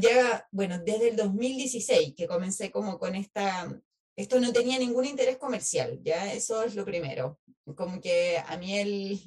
ya, 0.00 0.48
bueno, 0.50 0.78
desde 0.78 1.08
el 1.08 1.16
2016, 1.16 2.14
que 2.16 2.26
comencé 2.26 2.70
como 2.70 2.98
con 2.98 3.14
esta, 3.14 3.80
esto 4.16 4.40
no 4.40 4.52
tenía 4.52 4.78
ningún 4.78 5.04
interés 5.04 5.38
comercial, 5.38 6.00
ya, 6.02 6.32
eso 6.32 6.62
es 6.62 6.74
lo 6.74 6.84
primero. 6.84 7.38
Como 7.76 8.00
que 8.00 8.38
a 8.38 8.56
mí 8.56 8.78
el, 8.78 9.20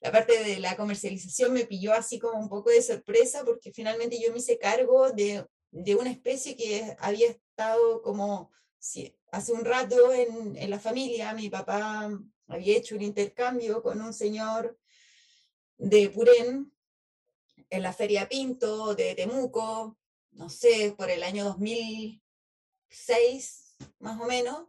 la 0.00 0.10
parte 0.10 0.42
de 0.42 0.58
la 0.60 0.76
comercialización 0.76 1.52
me 1.52 1.66
pilló 1.66 1.92
así 1.92 2.18
como 2.18 2.40
un 2.40 2.48
poco 2.48 2.70
de 2.70 2.82
sorpresa, 2.82 3.44
porque 3.44 3.72
finalmente 3.72 4.18
yo 4.20 4.32
me 4.32 4.38
hice 4.38 4.58
cargo 4.58 5.10
de 5.10 5.44
de 5.72 5.96
una 5.96 6.10
especie 6.10 6.54
que 6.54 6.96
había 7.00 7.30
estado 7.30 8.02
como 8.02 8.50
hace 9.32 9.52
un 9.52 9.64
rato 9.64 10.12
en, 10.12 10.56
en, 10.56 10.70
la 10.70 10.78
familia. 10.78 11.34
Mi 11.34 11.48
papá 11.48 12.10
había 12.46 12.76
hecho 12.76 12.94
un 12.94 13.02
intercambio 13.02 13.82
con 13.82 14.00
un 14.00 14.12
señor 14.12 14.78
de 15.78 16.10
Purén 16.10 16.70
en 17.72 17.82
la 17.82 17.92
Feria 17.94 18.28
Pinto 18.28 18.94
de 18.94 19.14
Temuco, 19.14 19.96
no 20.32 20.50
sé, 20.50 20.94
por 20.96 21.08
el 21.08 21.22
año 21.22 21.44
2006 21.44 23.76
más 23.98 24.20
o 24.20 24.26
menos, 24.26 24.66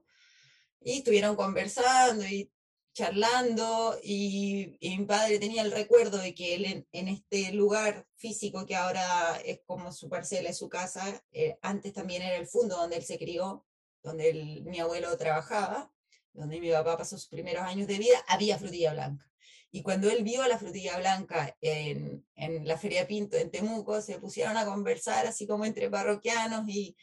y 0.79 0.99
estuvieron 0.99 1.35
conversando 1.35 2.25
y 2.25 2.49
charlando 2.93 3.99
y, 4.01 4.77
mi 4.79 5.03
padre 5.05 5.37
tenía 5.37 5.63
el 5.63 5.73
recuerdo 5.73 6.17
de 6.17 6.33
que 6.33 6.55
él 6.55 6.87
en, 6.91 7.07
este 7.09 7.51
lugar 7.51 8.07
físico 8.15 8.65
que 8.65 8.77
ahora 8.77 9.37
es 9.43 9.59
como 9.65 9.91
su 9.91 10.07
parcela, 10.07 10.49
es 10.49 10.57
su 10.57 10.69
casa, 10.69 11.21
eh, 11.33 11.57
antes 11.61 11.91
también 11.91 12.21
era 12.21 12.37
el 12.37 12.47
fondo 12.47 12.77
donde 12.77 12.95
él 12.95 13.03
se 13.03 13.19
crió, 13.19 13.65
donde 14.01 14.61
mi 14.63 14.79
abuelo 14.79 15.17
trabajaba, 15.17 15.91
donde 16.31 16.61
mi 16.61 16.71
papá 16.71 16.97
pasó 16.97 17.17
sus 17.17 17.27
primeros 17.27 17.63
años 17.63 17.87
de 17.87 17.97
vida, 17.97 18.23
había 18.29 18.57
frutilla 18.57 18.93
blanca. 18.93 19.29
Y 19.75 19.81
cuando 19.81 20.07
él 20.07 20.23
vio 20.23 20.47
la 20.47 20.59
frutilla 20.59 20.99
blanca 20.99 21.57
en, 21.59 22.23
en 22.35 22.67
la 22.67 22.77
Feria 22.77 23.07
Pinto 23.07 23.37
en 23.37 23.49
Temuco, 23.49 24.01
se 24.01 24.19
pusieron 24.19 24.55
a 24.55 24.65
conversar 24.65 25.25
así 25.25 25.47
como 25.47 25.65
entre 25.65 25.89
parroquianos 25.89 26.69
y, 26.69 26.95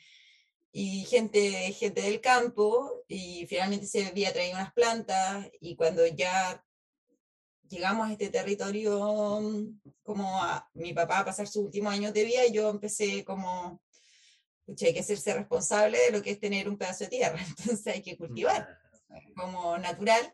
y 0.70 1.04
gente, 1.06 1.72
gente 1.72 2.00
del 2.02 2.20
campo, 2.20 3.02
y 3.08 3.44
finalmente 3.48 3.86
se 3.86 4.06
había 4.06 4.32
traído 4.32 4.54
unas 4.54 4.72
plantas, 4.72 5.48
y 5.60 5.74
cuando 5.74 6.06
ya 6.06 6.64
llegamos 7.68 8.08
a 8.08 8.12
este 8.12 8.28
territorio, 8.28 9.50
como 10.04 10.40
a 10.40 10.70
mi 10.74 10.92
papá 10.92 11.18
a 11.18 11.24
pasar 11.24 11.48
sus 11.48 11.64
últimos 11.64 11.92
años 11.92 12.14
de 12.14 12.24
vida, 12.24 12.46
yo 12.52 12.70
empecé 12.70 13.24
como, 13.24 13.82
hay 14.68 14.94
que 14.94 15.00
hacerse 15.00 15.34
responsable 15.34 15.98
de 15.98 16.12
lo 16.12 16.22
que 16.22 16.30
es 16.30 16.38
tener 16.38 16.68
un 16.68 16.78
pedazo 16.78 17.02
de 17.02 17.10
tierra, 17.10 17.40
entonces 17.58 17.84
hay 17.88 18.02
que 18.02 18.16
cultivar 18.16 18.78
como 19.34 19.76
natural. 19.76 20.32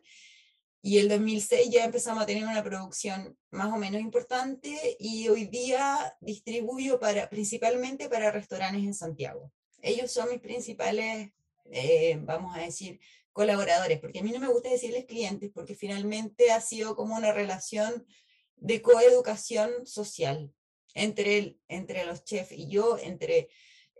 Y 0.87 0.99
el 0.99 1.09
2006 1.09 1.69
ya 1.69 1.83
empezamos 1.83 2.23
a 2.23 2.25
tener 2.25 2.45
una 2.45 2.63
producción 2.63 3.37
más 3.51 3.73
o 3.73 3.75
menos 3.75 3.99
importante 3.99 4.95
y 4.97 5.27
hoy 5.27 5.43
día 5.43 6.15
distribuyo 6.21 6.97
para, 6.97 7.29
principalmente 7.29 8.07
para 8.07 8.31
restaurantes 8.31 8.85
en 8.85 8.93
Santiago. 8.93 9.51
Ellos 9.81 10.09
son 10.09 10.29
mis 10.29 10.39
principales, 10.39 11.33
eh, 11.65 12.17
vamos 12.21 12.55
a 12.55 12.61
decir, 12.61 13.01
colaboradores, 13.33 13.99
porque 13.99 14.19
a 14.19 14.23
mí 14.23 14.31
no 14.31 14.39
me 14.39 14.47
gusta 14.47 14.69
decirles 14.69 15.03
clientes, 15.03 15.51
porque 15.53 15.75
finalmente 15.75 16.51
ha 16.51 16.61
sido 16.61 16.95
como 16.95 17.17
una 17.17 17.33
relación 17.33 18.07
de 18.55 18.81
coeducación 18.81 19.85
social 19.85 20.53
entre, 20.93 21.37
el, 21.37 21.59
entre 21.67 22.05
los 22.05 22.23
chefs 22.23 22.53
y 22.53 22.69
yo, 22.69 22.97
entre 22.97 23.49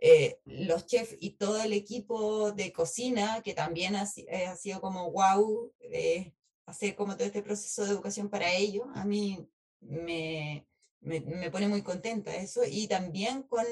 eh, 0.00 0.40
los 0.46 0.86
chefs 0.86 1.18
y 1.20 1.32
todo 1.32 1.62
el 1.62 1.74
equipo 1.74 2.52
de 2.52 2.72
cocina, 2.72 3.42
que 3.42 3.52
también 3.52 3.94
ha, 3.94 4.08
eh, 4.16 4.46
ha 4.46 4.56
sido 4.56 4.80
como 4.80 5.10
wow, 5.10 5.70
eh, 5.80 6.32
hacer 6.68 6.94
como 6.94 7.16
todo 7.16 7.26
este 7.26 7.42
proceso 7.42 7.84
de 7.84 7.90
educación 7.90 8.28
para 8.28 8.52
ellos. 8.52 8.86
A 8.94 9.04
mí 9.04 9.48
me, 9.80 10.66
me, 11.00 11.20
me, 11.20 11.50
pone 11.50 11.68
muy 11.68 11.82
contenta 11.82 12.34
eso. 12.36 12.60
Y 12.68 12.86
también 12.88 13.42
con 13.44 13.64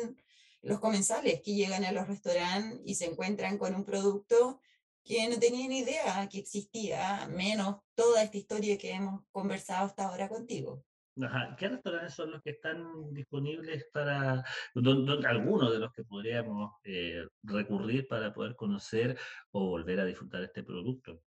los 0.62 0.80
comensales 0.80 1.42
que 1.42 1.54
llegan 1.54 1.85
a 1.85 1.92
los 1.92 2.09
restaurantes 2.09 2.80
y 2.85 2.94
se 2.94 3.06
encuentran 3.06 3.59
con 3.59 3.74
un 3.74 3.85
producto 3.85 4.61
que 5.04 5.28
no 5.28 5.38
tenían 5.38 5.70
idea 5.70 6.28
que 6.28 6.38
existía, 6.38 7.28
menos 7.28 7.76
toda 7.94 8.22
esta 8.22 8.38
historia 8.38 8.76
que 8.76 8.92
hemos 8.92 9.22
conversado 9.30 9.87
hasta 9.87 10.09
ahora 10.09 10.28
contigo. 10.28 10.85
Ajá. 11.22 11.56
¿Qué 11.56 11.68
restaurantes 11.68 12.14
son 12.14 12.32
los 12.32 12.42
que 12.42 12.50
están 12.50 13.14
disponibles 13.14 13.87
para, 13.92 14.44
algunos 14.74 15.72
de 15.72 15.78
los 15.78 15.92
que 15.92 16.04
podríamos 16.04 16.72
eh, 16.85 17.24
recurrir 17.42 18.06
para 18.09 18.35
poder 18.35 18.54
conocer 18.56 19.16
o 19.52 19.66
volver 19.66 20.00
a 20.00 20.04
disfrutar 20.04 20.42
este 20.42 20.62
producto? 20.62 21.22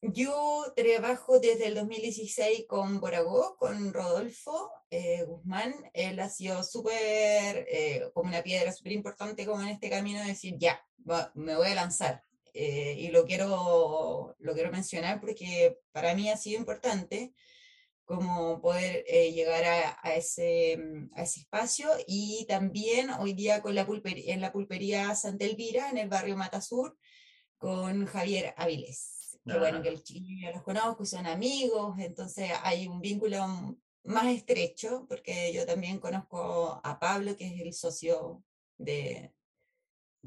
Yo 0.00 0.72
trabajo 0.76 1.40
desde 1.40 1.66
el 1.66 1.74
2016 1.74 2.66
con 2.68 3.00
Boragó, 3.00 3.56
con 3.56 3.92
Rodolfo 3.92 4.70
eh, 4.90 5.24
Guzmán. 5.24 5.74
Él 5.92 6.20
ha 6.20 6.28
sido 6.28 6.62
súper, 6.62 7.66
eh, 7.68 8.10
como 8.12 8.28
una 8.28 8.42
piedra 8.42 8.72
súper 8.72 8.92
importante 8.92 9.44
como 9.44 9.62
en 9.62 9.68
este 9.68 9.90
camino 9.90 10.20
de 10.20 10.26
decir, 10.26 10.54
ya, 10.58 10.80
me 11.34 11.56
voy 11.56 11.68
a 11.68 11.74
lanzar. 11.74 12.22
Eh, 12.52 12.94
y 12.98 13.08
lo 13.08 13.24
quiero, 13.24 14.36
lo 14.38 14.54
quiero 14.54 14.70
mencionar 14.70 15.20
porque 15.20 15.80
para 15.90 16.14
mí 16.14 16.30
ha 16.30 16.36
sido 16.36 16.60
importante 16.60 17.34
como 18.04 18.60
poder 18.60 19.04
llegar 19.04 19.64
a, 19.64 19.98
a, 20.02 20.14
ese, 20.14 20.76
mm, 20.76 21.10
a 21.16 21.22
ese 21.22 21.40
espacio 21.40 21.88
y 22.06 22.44
también 22.46 23.10
hoy 23.10 23.32
día 23.32 23.62
con 23.62 23.74
la 23.74 23.86
pulpería, 23.86 24.32
en 24.34 24.40
la 24.40 24.52
pulpería 24.52 25.14
Santa 25.16 25.44
Elvira, 25.46 25.90
en 25.90 25.98
el 25.98 26.08
barrio 26.08 26.36
Matasur, 26.36 26.96
con 27.58 28.06
Javier 28.06 28.54
Avilés 28.56 29.13
que 29.46 29.58
bueno, 29.58 29.82
que 29.82 29.88
el 29.88 30.02
chiquillo 30.02 30.52
los 30.52 30.62
conozco, 30.62 31.04
son 31.04 31.26
amigos, 31.26 31.96
entonces 31.98 32.50
hay 32.62 32.88
un 32.88 33.00
vínculo 33.00 33.76
más 34.04 34.26
estrecho, 34.26 35.06
porque 35.08 35.52
yo 35.52 35.66
también 35.66 35.98
conozco 35.98 36.80
a 36.82 36.98
Pablo, 36.98 37.36
que 37.36 37.46
es 37.46 37.60
el 37.60 37.72
socio 37.72 38.42
de, 38.78 39.32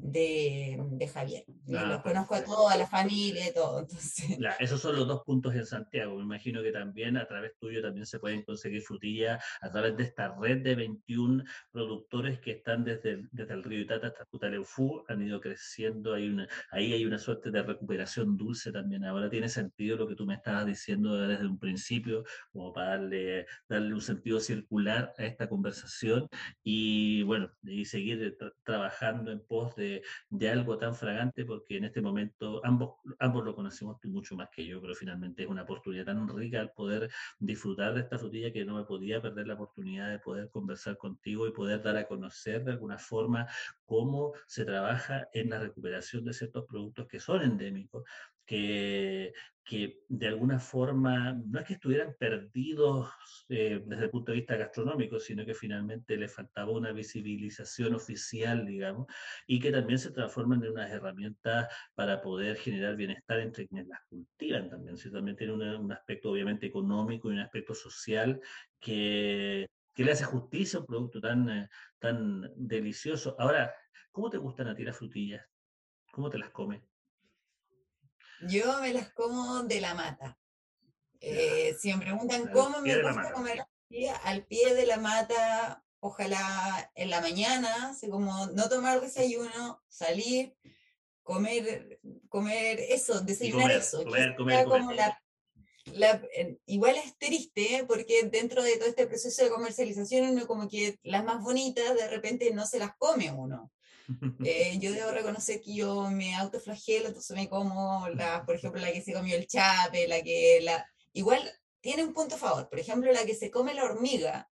de, 0.00 0.78
de 0.92 1.08
Javier. 1.08 1.44
Ah, 1.76 1.86
los 1.86 2.02
conozco 2.02 2.34
a 2.34 2.44
toda 2.44 2.76
la 2.76 2.86
familia 2.86 3.48
y 3.48 3.52
todo. 3.52 3.80
Entonces. 3.80 4.38
esos 4.58 4.80
son 4.80 4.96
los 4.96 5.06
dos 5.06 5.22
puntos 5.24 5.54
en 5.54 5.66
Santiago. 5.66 6.16
Me 6.16 6.22
imagino 6.22 6.62
que 6.62 6.72
también 6.72 7.16
a 7.16 7.26
través 7.26 7.52
tuyo 7.58 7.82
también 7.82 8.06
se 8.06 8.18
pueden 8.18 8.42
conseguir 8.42 8.82
frutillas 8.82 9.44
a 9.60 9.70
través 9.70 9.96
de 9.96 10.04
esta 10.04 10.34
red 10.40 10.62
de 10.62 10.74
21 10.74 11.44
productores 11.70 12.40
que 12.40 12.52
están 12.52 12.84
desde, 12.84 13.24
desde 13.32 13.54
el 13.54 13.64
río 13.64 13.80
Itata 13.80 14.08
hasta 14.08 14.24
Cutaleufú, 14.26 15.04
han 15.08 15.22
ido 15.22 15.40
creciendo. 15.40 16.14
Hay 16.14 16.28
una, 16.28 16.48
ahí 16.70 16.92
hay 16.92 17.04
una 17.04 17.18
suerte 17.18 17.50
de 17.50 17.62
recuperación 17.62 18.36
dulce 18.36 18.72
también. 18.72 19.04
Ahora 19.04 19.28
tiene 19.28 19.48
sentido 19.48 19.96
lo 19.96 20.08
que 20.08 20.14
tú 20.14 20.26
me 20.26 20.34
estabas 20.34 20.66
diciendo 20.66 21.16
desde 21.16 21.46
un 21.46 21.58
principio, 21.58 22.24
como 22.52 22.72
para 22.72 22.90
darle, 22.90 23.46
darle 23.68 23.94
un 23.94 24.00
sentido 24.00 24.40
circular 24.40 25.12
a 25.18 25.24
esta 25.24 25.48
conversación 25.48 26.28
y 26.62 27.22
bueno, 27.22 27.50
y 27.62 27.84
seguir 27.84 28.36
trabajando 28.64 29.30
en 29.30 29.40
pos 29.40 29.74
de 29.76 29.87
de, 30.30 30.50
algo 30.50 30.78
tan 30.78 30.94
fragante, 30.94 31.44
porque 31.44 31.76
en 31.76 31.84
este 31.84 32.00
momento 32.00 32.60
ambos, 32.64 32.96
ambos 33.18 33.44
lo 33.44 33.54
conocemos 33.54 33.98
mucho 34.04 34.36
más 34.36 34.48
que 34.50 34.64
yo, 34.66 34.80
pero 34.80 34.94
finalmente 34.94 35.42
es 35.42 35.48
una 35.48 35.62
oportunidad 35.62 36.06
tan 36.06 36.28
rica 36.28 36.60
al 36.60 36.72
poder 36.72 37.10
disfrutar 37.38 37.94
de 37.94 38.00
esta 38.00 38.18
frutilla 38.18 38.52
que 38.52 38.64
no 38.64 38.76
me 38.76 38.84
podía 38.84 39.20
perder 39.20 39.46
la 39.46 39.54
oportunidad 39.54 40.10
de 40.10 40.18
poder 40.18 40.48
conversar 40.50 40.96
contigo 40.96 41.46
y 41.46 41.52
poder 41.52 41.82
dar 41.82 41.96
a 41.96 42.06
conocer 42.06 42.64
de 42.64 42.72
alguna 42.72 42.98
forma 42.98 43.46
cómo 43.84 44.32
se 44.46 44.64
trabaja 44.64 45.28
en 45.32 45.50
la 45.50 45.58
recuperación 45.58 46.24
de 46.24 46.32
ciertos 46.32 46.64
productos 46.66 47.06
que 47.08 47.20
son 47.20 47.42
endémicos, 47.42 48.04
que, 48.48 49.34
que 49.62 50.00
de 50.08 50.26
alguna 50.26 50.58
forma 50.58 51.34
no 51.34 51.60
es 51.60 51.66
que 51.66 51.74
estuvieran 51.74 52.16
perdidos 52.18 53.10
eh, 53.50 53.82
desde 53.86 54.04
el 54.04 54.10
punto 54.10 54.32
de 54.32 54.38
vista 54.38 54.56
gastronómico, 54.56 55.20
sino 55.20 55.44
que 55.44 55.54
finalmente 55.54 56.16
le 56.16 56.28
faltaba 56.28 56.72
una 56.72 56.92
visibilización 56.92 57.94
oficial, 57.94 58.64
digamos, 58.64 59.06
y 59.46 59.60
que 59.60 59.70
también 59.70 59.98
se 59.98 60.12
transforman 60.12 60.64
en 60.64 60.70
unas 60.72 60.90
herramientas 60.90 61.68
para 61.94 62.22
poder 62.22 62.56
generar 62.56 62.96
bienestar 62.96 63.40
entre 63.40 63.68
quienes 63.68 63.88
las 63.88 64.00
cultivan 64.08 64.70
también. 64.70 64.96
¿sí? 64.96 65.12
También 65.12 65.36
tiene 65.36 65.52
un 65.52 65.92
aspecto 65.92 66.30
obviamente 66.30 66.66
económico 66.66 67.30
y 67.30 67.34
un 67.34 67.40
aspecto 67.40 67.74
social 67.74 68.40
que, 68.80 69.66
que 69.94 70.04
le 70.04 70.12
hace 70.12 70.24
justicia 70.24 70.78
a 70.78 70.80
un 70.80 70.86
producto 70.86 71.20
tan, 71.20 71.50
eh, 71.50 71.68
tan 71.98 72.50
delicioso. 72.56 73.36
Ahora, 73.38 73.74
¿cómo 74.10 74.30
te 74.30 74.38
gustan 74.38 74.68
a 74.68 74.74
ti 74.74 74.84
las 74.84 74.96
frutillas? 74.96 75.46
¿Cómo 76.10 76.30
te 76.30 76.38
las 76.38 76.50
comes? 76.50 76.80
Yo 78.42 78.80
me 78.80 78.92
las 78.92 79.12
como 79.12 79.62
de 79.64 79.80
la 79.80 79.94
mata. 79.94 80.38
Eh, 81.20 81.76
si 81.80 81.92
me 81.92 81.98
preguntan 81.98 82.48
cómo 82.52 82.80
me 82.80 83.02
gusta 83.02 83.32
comer 83.32 83.66
al 84.24 84.44
pie 84.44 84.74
de 84.74 84.86
la 84.86 84.98
mata, 84.98 85.82
ojalá 86.00 86.90
en 86.94 87.10
la 87.10 87.20
mañana, 87.20 87.90
así 87.90 88.08
como 88.08 88.46
no 88.48 88.68
tomar 88.68 89.00
desayuno, 89.00 89.82
salir, 89.88 90.54
comer, 91.22 92.00
comer 92.28 92.80
eso, 92.80 93.20
desayunar 93.20 93.72
eso. 93.72 94.04
igual 96.66 96.96
es 96.96 97.16
triste, 97.16 97.76
¿eh? 97.76 97.84
porque 97.86 98.28
dentro 98.30 98.62
de 98.62 98.76
todo 98.76 98.88
este 98.88 99.06
proceso 99.06 99.42
de 99.42 99.50
comercialización, 99.50 100.30
uno 100.30 100.46
como 100.46 100.68
que 100.68 100.98
las 101.02 101.24
más 101.24 101.42
bonitas 101.42 101.94
de 101.94 102.08
repente 102.08 102.52
no 102.52 102.66
se 102.66 102.78
las 102.78 102.94
come 102.96 103.30
uno. 103.30 103.72
Eh, 104.44 104.78
yo 104.78 104.92
debo 104.92 105.10
reconocer 105.10 105.60
que 105.60 105.74
yo 105.74 106.10
me 106.10 106.34
autoflagelo, 106.36 107.08
entonces 107.08 107.36
me 107.36 107.48
como, 107.48 108.08
la, 108.10 108.44
por 108.44 108.56
ejemplo, 108.56 108.80
la 108.80 108.92
que 108.92 109.02
se 109.02 109.12
comió 109.12 109.36
el 109.36 109.46
chape, 109.46 110.08
la 110.08 110.22
que... 110.22 110.60
La, 110.62 110.86
igual 111.12 111.40
tiene 111.80 112.04
un 112.04 112.14
punto 112.14 112.34
a 112.34 112.38
favor, 112.38 112.68
por 112.68 112.78
ejemplo, 112.78 113.12
la 113.12 113.24
que 113.24 113.34
se 113.34 113.50
come 113.50 113.74
la 113.74 113.84
hormiga, 113.84 114.50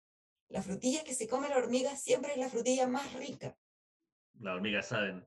la 0.49 0.62
frutilla 0.62 1.05
que 1.05 1.15
se 1.15 1.29
come 1.29 1.49
la 1.49 1.57
hormiga 1.57 1.97
siempre 1.97 2.33
es 2.33 2.38
la 2.38 2.51
frutilla 2.51 2.87
más 2.87 3.12
rica. 3.15 3.57
La 4.41 4.55
hormiga 4.55 4.83
saben. 4.83 5.27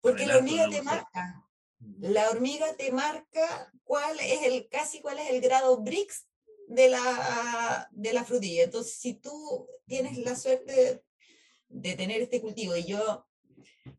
Porque 0.00 0.26
la 0.26 0.36
hormiga 0.36 0.68
te 0.68 0.82
marca. 0.82 1.48
La 1.98 2.30
hormiga 2.30 2.66
te 2.76 2.92
marca 2.92 3.72
cuál 3.84 4.18
es 4.20 4.42
el, 4.42 4.68
casi 4.68 5.00
cuál 5.00 5.18
es 5.18 5.30
el 5.30 5.40
grado 5.40 5.78
Brix 5.82 6.26
de 6.66 6.90
la, 6.90 7.88
de 7.90 8.12
la 8.12 8.24
frutilla. 8.24 8.64
Entonces, 8.64 8.94
si 8.94 9.14
tú 9.14 9.66
tienes 9.86 10.18
la 10.18 10.36
suerte 10.36 10.72
de, 10.72 11.04
de 11.68 11.96
tener 11.96 12.20
este 12.20 12.40
cultivo 12.40 12.76
y 12.76 12.84
yo 12.84 13.26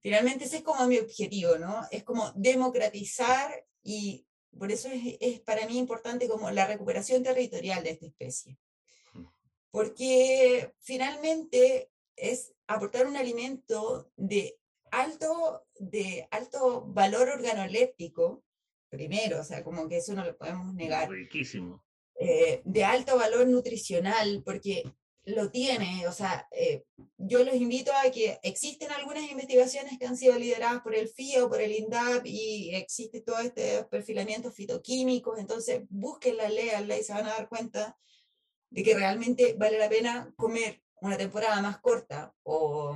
Finalmente 0.02 0.46
ese 0.46 0.58
es 0.58 0.64
como 0.64 0.86
mi 0.88 0.98
objetivo, 0.98 1.58
¿no? 1.58 1.82
Es 1.92 2.04
como 2.04 2.32
democratizar 2.36 3.66
y 3.84 4.26
por 4.58 4.72
eso 4.72 4.88
es, 4.90 5.18
es 5.20 5.40
para 5.42 5.68
mí 5.68 5.78
importante 5.78 6.28
como 6.28 6.50
la 6.52 6.66
recuperación 6.66 7.24
territorial 7.24 7.84
de 7.84 7.92
esta 7.92 8.06
especie. 8.06 8.58
Porque 9.72 10.74
finalmente 10.80 11.92
es 12.16 12.54
aportar 12.68 13.06
un 13.08 13.18
alimento 13.18 14.10
de 14.16 14.58
alto, 14.92 15.66
de 15.78 16.28
alto 16.32 16.86
valor 16.88 17.30
organoléptico, 17.30 18.44
primero, 18.90 19.42
o 19.42 19.44
sea, 19.44 19.64
como 19.64 19.88
que 19.90 19.98
eso 19.98 20.14
no 20.14 20.24
lo 20.24 20.38
podemos 20.38 20.74
negar. 20.74 21.10
Riquísimo. 21.10 21.84
Eh, 22.18 22.62
de 22.64 22.86
alto 22.86 23.18
valor 23.18 23.46
nutricional, 23.48 24.42
porque 24.46 24.84
lo 25.26 25.50
tiene, 25.50 26.08
o 26.08 26.12
sea, 26.12 26.48
eh, 26.52 26.84
yo 27.18 27.44
los 27.44 27.56
invito 27.56 27.92
a 27.92 28.12
que 28.12 28.40
existen 28.44 28.92
algunas 28.92 29.24
investigaciones 29.30 29.98
que 29.98 30.06
han 30.06 30.18
sido 30.18 30.38
lideradas 30.38 30.82
por 30.82 30.94
el 30.96 31.10
FIA 31.10 31.46
o 31.46 31.50
por 31.50 31.62
el 31.62 31.72
INDAP 31.72 32.26
y 32.28 32.76
existe 32.76 33.22
todo 33.22 33.40
este 33.40 33.84
perfilamiento 33.86 34.52
fitoquímicos, 34.52 35.40
entonces 35.40 35.82
busquen 35.90 36.38
la 36.38 36.50
ley 36.50 36.70
y 37.00 37.04
se 37.04 37.14
van 37.14 37.26
a 37.26 37.34
dar 37.34 37.50
cuenta 37.50 37.98
de 38.70 38.84
que 38.84 38.96
realmente 38.96 39.56
vale 39.58 39.80
la 39.80 39.90
pena 39.90 40.32
comer 40.36 40.82
una 41.02 41.18
temporada 41.18 41.60
más 41.62 41.80
corta 41.80 42.34
o, 42.44 42.96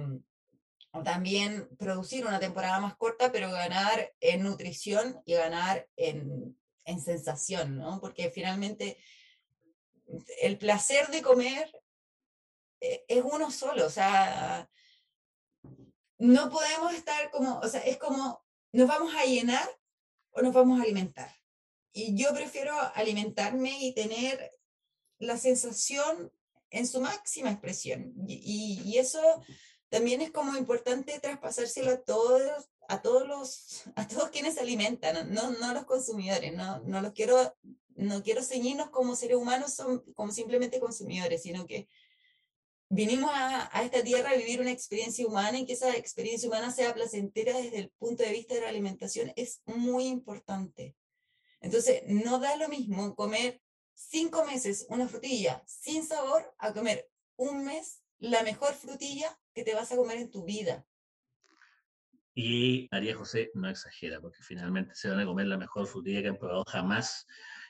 o 0.91 1.03
también 1.03 1.67
producir 1.77 2.27
una 2.27 2.39
temporada 2.39 2.79
más 2.79 2.95
corta, 2.95 3.31
pero 3.31 3.51
ganar 3.51 4.13
en 4.19 4.43
nutrición 4.43 5.19
y 5.25 5.33
ganar 5.33 5.87
en, 5.95 6.55
en 6.85 7.01
sensación, 7.01 7.77
¿no? 7.77 7.99
Porque 7.99 8.29
finalmente 8.29 8.97
el 10.41 10.57
placer 10.57 11.07
de 11.07 11.21
comer 11.21 11.71
es 12.79 13.23
uno 13.23 13.51
solo, 13.51 13.85
o 13.85 13.89
sea, 13.89 14.69
no 16.17 16.49
podemos 16.49 16.93
estar 16.93 17.31
como, 17.31 17.59
o 17.59 17.67
sea, 17.67 17.81
es 17.81 17.97
como, 17.97 18.43
nos 18.73 18.87
vamos 18.87 19.13
a 19.15 19.25
llenar 19.25 19.67
o 20.31 20.41
nos 20.41 20.53
vamos 20.53 20.79
a 20.79 20.83
alimentar. 20.83 21.33
Y 21.91 22.15
yo 22.15 22.33
prefiero 22.33 22.73
alimentarme 22.93 23.83
y 23.83 23.93
tener 23.93 24.51
la 25.17 25.37
sensación 25.37 26.31
en 26.69 26.87
su 26.87 27.01
máxima 27.01 27.51
expresión. 27.51 28.13
Y, 28.27 28.81
y, 28.85 28.97
eso 28.97 29.21
también 29.89 30.21
es 30.21 30.31
como 30.31 30.55
importante 30.55 31.19
traspasárselo 31.19 31.91
a 31.91 32.01
todos, 32.01 32.69
a 32.87 33.01
todos 33.01 33.27
los, 33.27 33.83
a 33.95 34.07
todos 34.07 34.29
quienes 34.29 34.55
se 34.55 34.61
alimentan, 34.61 35.33
no, 35.33 35.51
no 35.51 35.73
los 35.73 35.85
consumidores, 35.85 36.53
no, 36.53 36.79
no 36.81 37.01
los 37.01 37.13
quiero, 37.13 37.55
no 37.95 38.21
quiero 38.23 38.43
ceñirnos 38.43 38.91
como 38.91 39.15
seres 39.15 39.37
humanos, 39.37 39.73
son 39.73 39.99
como 40.13 40.31
simplemente 40.31 40.79
consumidores, 40.79 41.41
sino 41.41 41.65
que 41.65 41.89
vinimos 42.89 43.31
a, 43.33 43.69
a, 43.77 43.83
esta 43.83 44.03
tierra 44.03 44.31
a 44.31 44.35
vivir 44.35 44.59
una 44.59 44.71
experiencia 44.71 45.25
humana 45.25 45.59
y 45.59 45.65
que 45.65 45.73
esa 45.73 45.95
experiencia 45.95 46.49
humana 46.49 46.71
sea 46.71 46.93
placentera 46.93 47.55
desde 47.57 47.77
el 47.77 47.89
punto 47.91 48.23
de 48.23 48.31
vista 48.31 48.55
de 48.55 48.61
la 48.61 48.69
alimentación 48.69 49.31
es 49.35 49.61
muy 49.65 50.07
importante. 50.07 50.95
Entonces, 51.61 52.03
no 52.07 52.39
da 52.39 52.55
lo 52.57 52.69
mismo 52.69 53.15
comer 53.15 53.61
cinco 53.93 54.45
meses 54.45 54.85
una 54.89 55.07
frutilla 55.07 55.61
sin 55.65 56.05
sabor 56.05 56.53
a 56.57 56.73
comer 56.73 57.09
un 57.35 57.65
mes 57.65 58.01
la 58.19 58.43
mejor 58.43 58.73
frutilla 58.73 59.37
que 59.53 59.63
te 59.63 59.73
vas 59.73 59.91
a 59.91 59.95
comer 59.95 60.17
en 60.17 60.31
tu 60.31 60.43
vida. 60.43 60.85
Y 62.33 62.87
María 62.91 63.15
José 63.15 63.51
no 63.53 63.69
exagera, 63.69 64.21
porque 64.21 64.43
finalmente 64.43 64.95
se 64.95 65.09
van 65.09 65.19
a 65.19 65.25
comer 65.25 65.47
la 65.47 65.57
mejor 65.57 65.87
frutilla 65.87 66.21
que 66.21 66.29
han 66.29 66.37
probado 66.37 66.63
jamás. 66.65 67.27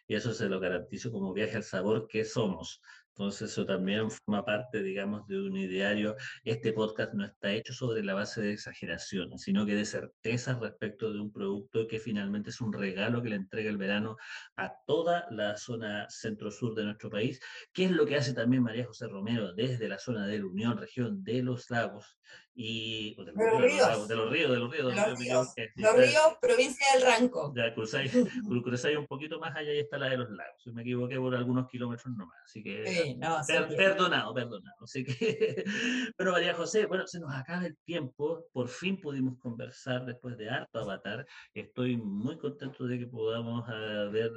Y 0.08 0.16
eso 0.16 0.34
se 0.34 0.50
lo 0.50 0.60
garantizo 0.60 1.12
como 1.12 1.34
viaje 1.34 1.56
al 1.56 1.64
sabor 1.64 2.08
que 2.08 2.26
somos. 2.26 2.82
Entonces 3.16 3.52
eso 3.52 3.66
también 3.66 4.10
forma 4.10 4.46
parte, 4.46 4.82
digamos, 4.82 5.28
de 5.28 5.42
un 5.42 5.58
ideario. 5.58 6.16
Este 6.44 6.72
podcast 6.72 7.14
no 7.14 7.26
está 7.26 7.52
hecho 7.52 7.74
sobre 7.74 8.04
la 8.04 8.14
base 8.14 8.42
de 8.42 8.54
exageración, 8.54 9.38
sino 9.38 9.66
que 9.66 9.76
de 9.76 9.86
certeza 9.86 10.58
respecto 10.60 11.12
de 11.12 11.20
un 11.20 11.32
producto 11.32 11.88
que 11.88 12.00
finalmente 12.00 12.50
es 12.52 12.62
un 12.62 12.72
regalo 12.72 13.22
que 13.22 13.30
le 13.30 13.36
entrega 13.36 13.70
el 13.70 13.78
verano 13.78 14.16
a 14.56 14.74
toda 14.88 15.28
la 15.32 15.58
zona 15.58 16.08
centro-sur 16.10 16.76
de 16.76 16.86
nuestro 16.86 17.10
país, 17.10 17.40
que 17.74 17.86
es 17.86 17.92
lo 17.92 18.06
que 18.06 18.16
hace 18.16 18.34
también 18.34 18.64
María 18.64 18.86
José 18.86 19.08
Romero 19.08 19.54
desde 19.54 19.90
la 19.90 20.00
zona 20.00 20.26
de 20.26 20.40
la 20.40 20.46
Unión, 20.46 20.78
región 20.78 21.24
de 21.24 21.44
los 21.44 21.70
lagos, 21.70 22.20
y 22.62 23.16
de, 23.16 23.32
los 23.32 23.62
ríos, 23.62 24.08
de 24.10 24.16
los 24.18 24.30
ríos, 24.30 24.52
de 24.52 24.60
los 24.60 24.70
ríos, 24.70 24.88
de 24.90 25.00
los 25.00 25.20
ríos, 25.20 25.56
los 25.76 25.96
ríos, 25.96 26.38
provincia 26.42 26.88
del 26.94 27.04
Ranco. 27.04 27.54
Ya 27.56 27.74
cruzáis, 27.74 28.12
cruzáis, 28.66 28.98
un 28.98 29.08
poquito 29.08 29.40
más 29.40 29.56
allá 29.56 29.74
y 29.74 29.80
está 29.80 29.98
la 29.98 30.10
de 30.10 30.18
los 30.18 30.30
lagos. 30.30 30.62
Si 30.62 30.72
me 30.72 30.82
equivoqué 30.82 31.16
por 31.16 31.34
algunos 31.36 31.70
kilómetros 31.70 32.14
nomás, 32.18 32.38
así 32.44 32.62
que 32.62 32.86
sí, 32.86 33.09
no, 33.16 33.38
perdonado, 33.76 34.34
perdonado. 34.34 34.76
Así 34.82 35.04
que, 35.04 35.64
bueno, 36.18 36.32
María 36.32 36.54
José, 36.54 36.86
bueno, 36.86 37.08
se 37.08 37.20
nos 37.20 37.34
acaba 37.34 37.66
el 37.66 37.78
tiempo, 37.86 38.46
por 38.52 38.68
fin 38.68 39.00
pudimos 39.00 39.38
conversar 39.40 40.06
después 40.06 40.38
de 40.38 40.50
harto 40.50 40.80
avatar. 40.80 41.26
Estoy 41.54 41.98
muy 41.98 42.38
contento 42.38 42.86
de 42.86 43.00
que 43.00 43.08
podamos 43.08 43.68
haber 43.68 44.32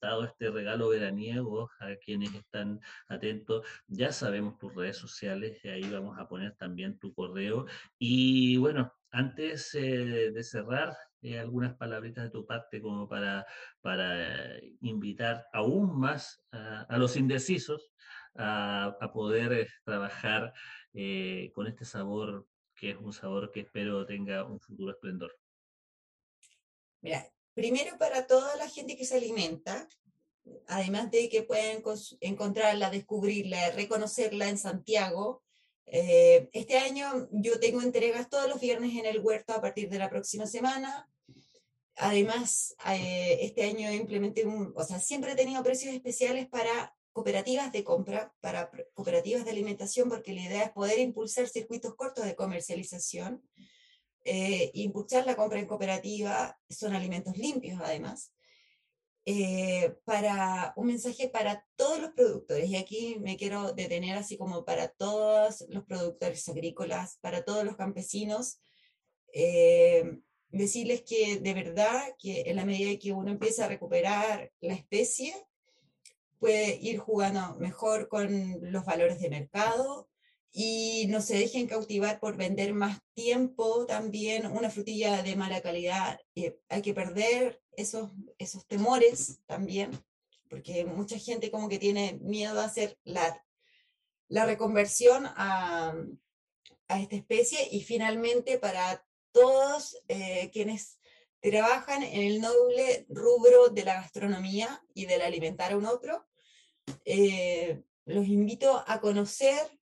dado 0.00 0.24
este 0.24 0.50
regalo 0.50 0.88
veraniego 0.88 1.70
a 1.80 1.96
quienes 1.96 2.34
están 2.34 2.80
atentos. 3.08 3.66
Ya 3.86 4.12
sabemos 4.12 4.58
tus 4.58 4.74
redes 4.74 4.96
sociales 4.96 5.58
y 5.64 5.68
ahí 5.68 5.90
vamos 5.90 6.18
a 6.18 6.28
poner 6.28 6.54
también 6.56 6.98
tu 6.98 7.12
correo 7.14 7.66
y 7.98 8.56
bueno, 8.56 8.92
antes 9.10 9.74
eh, 9.74 10.30
de 10.30 10.42
cerrar, 10.42 10.96
eh, 11.22 11.38
algunas 11.38 11.74
palabritas 11.74 12.24
de 12.24 12.30
tu 12.30 12.46
parte 12.46 12.80
como 12.80 13.08
para, 13.08 13.46
para 13.80 14.60
invitar 14.80 15.46
aún 15.52 15.98
más 15.98 16.44
a, 16.52 16.98
los 16.98 17.16
indecisos 17.16 17.92
a, 18.38 19.10
poder 19.12 19.52
eh, 19.52 19.68
trabajar 19.84 20.52
con 21.54 21.66
este 21.66 21.84
sabor 21.84 22.46
que 22.76 22.90
es 22.90 22.96
un 22.96 23.12
sabor 23.12 23.50
que 23.50 23.60
espero 23.60 24.06
tenga 24.06 24.44
un 24.44 24.60
futuro 24.60 24.92
esplendor. 24.92 25.36
Mira, 27.00 27.26
primero 27.54 27.96
para 27.98 28.26
toda 28.26 28.54
la 28.56 28.68
gente 28.68 28.96
que 28.96 29.04
se 29.04 29.16
alimenta, 29.16 29.88
además 30.68 31.10
de 31.10 31.28
que 31.28 31.42
pueden 31.42 31.82
encontrarla, 32.20 32.90
descubrirla, 32.90 33.70
reconocerla 33.70 34.48
en 34.48 34.58
Santiago, 34.58 35.42
eh, 35.86 36.50
este 36.52 36.78
año 36.78 37.28
yo 37.30 37.60
tengo 37.60 37.80
entregas 37.80 38.28
todos 38.28 38.48
los 38.48 38.60
viernes 38.60 38.96
en 38.96 39.06
el 39.06 39.20
huerto 39.20 39.54
a 39.54 39.60
partir 39.60 39.88
de 39.88 39.98
la 39.98 40.10
próxima 40.10 40.46
semana. 40.46 41.08
Además, 41.94 42.74
eh, 42.88 43.38
este 43.40 43.62
año 43.62 43.90
implementé 43.90 44.44
un, 44.44 44.74
o 44.76 44.84
sea, 44.84 44.98
siempre 44.98 45.32
he 45.32 45.36
tenido 45.36 45.62
precios 45.62 45.94
especiales 45.94 46.48
para 46.48 46.94
cooperativas 47.16 47.72
de 47.72 47.82
compra, 47.82 48.30
para 48.42 48.70
cooperativas 48.92 49.46
de 49.46 49.50
alimentación, 49.50 50.10
porque 50.10 50.34
la 50.34 50.42
idea 50.42 50.64
es 50.64 50.70
poder 50.72 50.98
impulsar 50.98 51.48
circuitos 51.48 51.94
cortos 51.94 52.26
de 52.26 52.36
comercialización, 52.36 53.42
eh, 54.22 54.70
impulsar 54.74 55.24
la 55.24 55.34
compra 55.34 55.58
en 55.58 55.66
cooperativa, 55.66 56.60
son 56.68 56.94
alimentos 56.94 57.38
limpios 57.38 57.80
además, 57.82 58.34
eh, 59.24 59.94
para 60.04 60.74
un 60.76 60.88
mensaje 60.88 61.30
para 61.30 61.66
todos 61.76 62.02
los 62.02 62.10
productores. 62.10 62.68
Y 62.68 62.76
aquí 62.76 63.16
me 63.18 63.38
quiero 63.38 63.72
detener 63.72 64.18
así 64.18 64.36
como 64.36 64.66
para 64.66 64.88
todos 64.88 65.64
los 65.70 65.86
productores 65.86 66.46
agrícolas, 66.50 67.16
para 67.22 67.46
todos 67.46 67.64
los 67.64 67.76
campesinos. 67.76 68.60
Eh, 69.32 70.20
decirles 70.50 71.00
que 71.00 71.38
de 71.40 71.54
verdad 71.54 72.14
que 72.18 72.42
en 72.42 72.56
la 72.56 72.66
medida 72.66 72.98
que 72.98 73.12
uno 73.12 73.30
empieza 73.30 73.64
a 73.64 73.68
recuperar 73.68 74.52
la 74.60 74.74
especie, 74.74 75.34
puede 76.38 76.76
ir 76.76 76.98
jugando 76.98 77.56
mejor 77.58 78.08
con 78.08 78.58
los 78.72 78.84
valores 78.84 79.20
de 79.20 79.30
mercado, 79.30 80.08
y 80.58 81.06
no 81.08 81.20
se 81.20 81.36
dejen 81.36 81.66
cautivar 81.66 82.18
por 82.18 82.38
vender 82.38 82.72
más 82.72 82.98
tiempo 83.12 83.84
también 83.84 84.46
una 84.46 84.70
frutilla 84.70 85.22
de 85.22 85.36
mala 85.36 85.60
calidad. 85.60 86.18
Eh, 86.34 86.58
hay 86.70 86.80
que 86.80 86.94
perder 86.94 87.60
esos, 87.72 88.10
esos 88.38 88.66
temores 88.66 89.40
también, 89.44 89.90
porque 90.48 90.86
mucha 90.86 91.18
gente 91.18 91.50
como 91.50 91.68
que 91.68 91.78
tiene 91.78 92.18
miedo 92.22 92.58
a 92.58 92.64
hacer 92.64 92.98
la, 93.04 93.44
la 94.28 94.46
reconversión 94.46 95.26
a, 95.26 95.94
a 96.88 97.00
esta 97.02 97.16
especie 97.16 97.68
y 97.70 97.82
finalmente 97.82 98.58
para 98.58 99.06
todos 99.32 100.02
eh, 100.08 100.48
quienes 100.54 100.98
trabajan 101.50 102.02
en 102.02 102.22
el 102.22 102.40
noble 102.40 103.06
rubro 103.08 103.68
de 103.68 103.84
la 103.84 103.94
gastronomía 103.94 104.82
y 104.94 105.06
del 105.06 105.22
alimentar 105.22 105.72
a 105.72 105.76
un 105.76 105.86
otro, 105.86 106.26
eh, 107.04 107.84
los 108.04 108.26
invito 108.26 108.82
a 108.84 109.00
conocer 109.00 109.78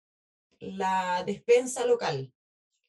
la 0.60 1.24
despensa 1.26 1.86
local. 1.86 2.34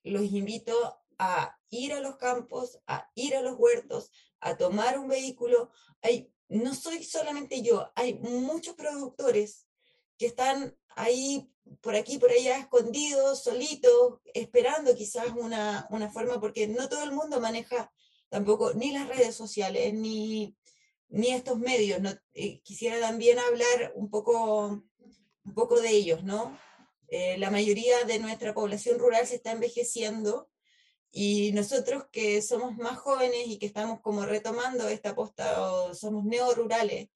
Los 0.03 0.25
invito 0.25 1.01
a 1.19 1.57
ir 1.71 1.93
a 1.93 2.01
los 2.01 2.17
campos, 2.17 2.81
a 2.89 3.09
ir 3.15 3.37
a 3.37 3.43
los 3.43 3.55
huertos, 3.57 4.11
a 4.41 4.57
tomar 4.57 4.99
un 4.99 5.07
vehículo. 5.07 5.71
Hay, 6.03 6.33
no 6.49 6.75
soy 6.75 7.05
solamente 7.05 7.63
yo, 7.63 7.93
hay 7.95 8.15
muchos 8.15 8.75
productores 8.75 9.69
que 10.19 10.27
están 10.27 10.77
ahí, 10.97 11.49
por 11.81 11.95
aquí, 11.95 12.19
por 12.19 12.33
allá, 12.33 12.59
escondidos, 12.59 13.45
solitos, 13.45 14.19
esperando 14.35 14.97
quizás 14.97 15.29
una, 15.37 15.87
una 15.91 16.11
forma, 16.11 16.41
porque 16.41 16.67
no 16.67 16.89
todo 16.89 17.05
el 17.05 17.13
mundo 17.13 17.41
maneja 17.41 17.93
tampoco 18.35 18.75
ni 18.75 18.91
las 18.91 19.07
redes 19.07 19.37
sociales, 19.37 19.95
ni, 19.95 20.57
ni 21.09 21.29
estos 21.29 21.57
medios. 21.57 22.01
Eh, 22.33 22.61
quisiera 22.63 22.99
también 22.99 23.39
hablar 23.39 23.93
un 23.95 24.11
poco, 24.11 24.83
un 25.45 25.55
poco 25.55 25.81
de 25.81 25.91
ellos, 25.91 26.25
¿no? 26.25 26.59
Eh, 27.07 27.39
la 27.39 27.53
mayoría 27.53 28.03
de 28.03 28.19
nuestra 28.19 28.53
población 28.53 28.99
rural 28.99 29.25
se 29.25 29.37
está 29.37 29.53
envejeciendo 29.53 30.51
y 31.13 31.53
nosotros 31.53 32.07
que 32.11 32.43
somos 32.43 32.77
más 32.77 32.99
jóvenes 32.99 33.47
y 33.47 33.61
que 33.61 33.67
estamos 33.67 34.01
como 34.01 34.27
retomando 34.27 34.89
esta 34.89 35.15
posta, 35.15 35.63
o 35.63 35.95
somos 35.95 36.25
neorurales, 36.25 37.11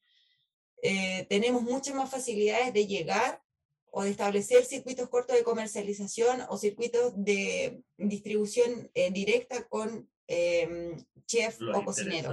eh, 0.84 1.26
tenemos 1.28 1.62
muchas 1.62 1.96
más 1.96 2.08
facilidades 2.08 2.72
de 2.72 2.86
llegar 2.86 3.42
o 3.90 4.02
de 4.02 4.10
establecer 4.10 4.64
circuitos 4.64 5.08
cortos 5.08 5.36
de 5.36 5.44
comercialización 5.44 6.42
o 6.48 6.56
circuitos 6.56 7.12
de 7.16 7.82
distribución 7.96 8.90
eh, 8.94 9.10
directa 9.10 9.66
con 9.68 10.08
em, 10.26 10.96
chef 11.26 11.60
o 11.74 11.84
cocinero. 11.84 12.30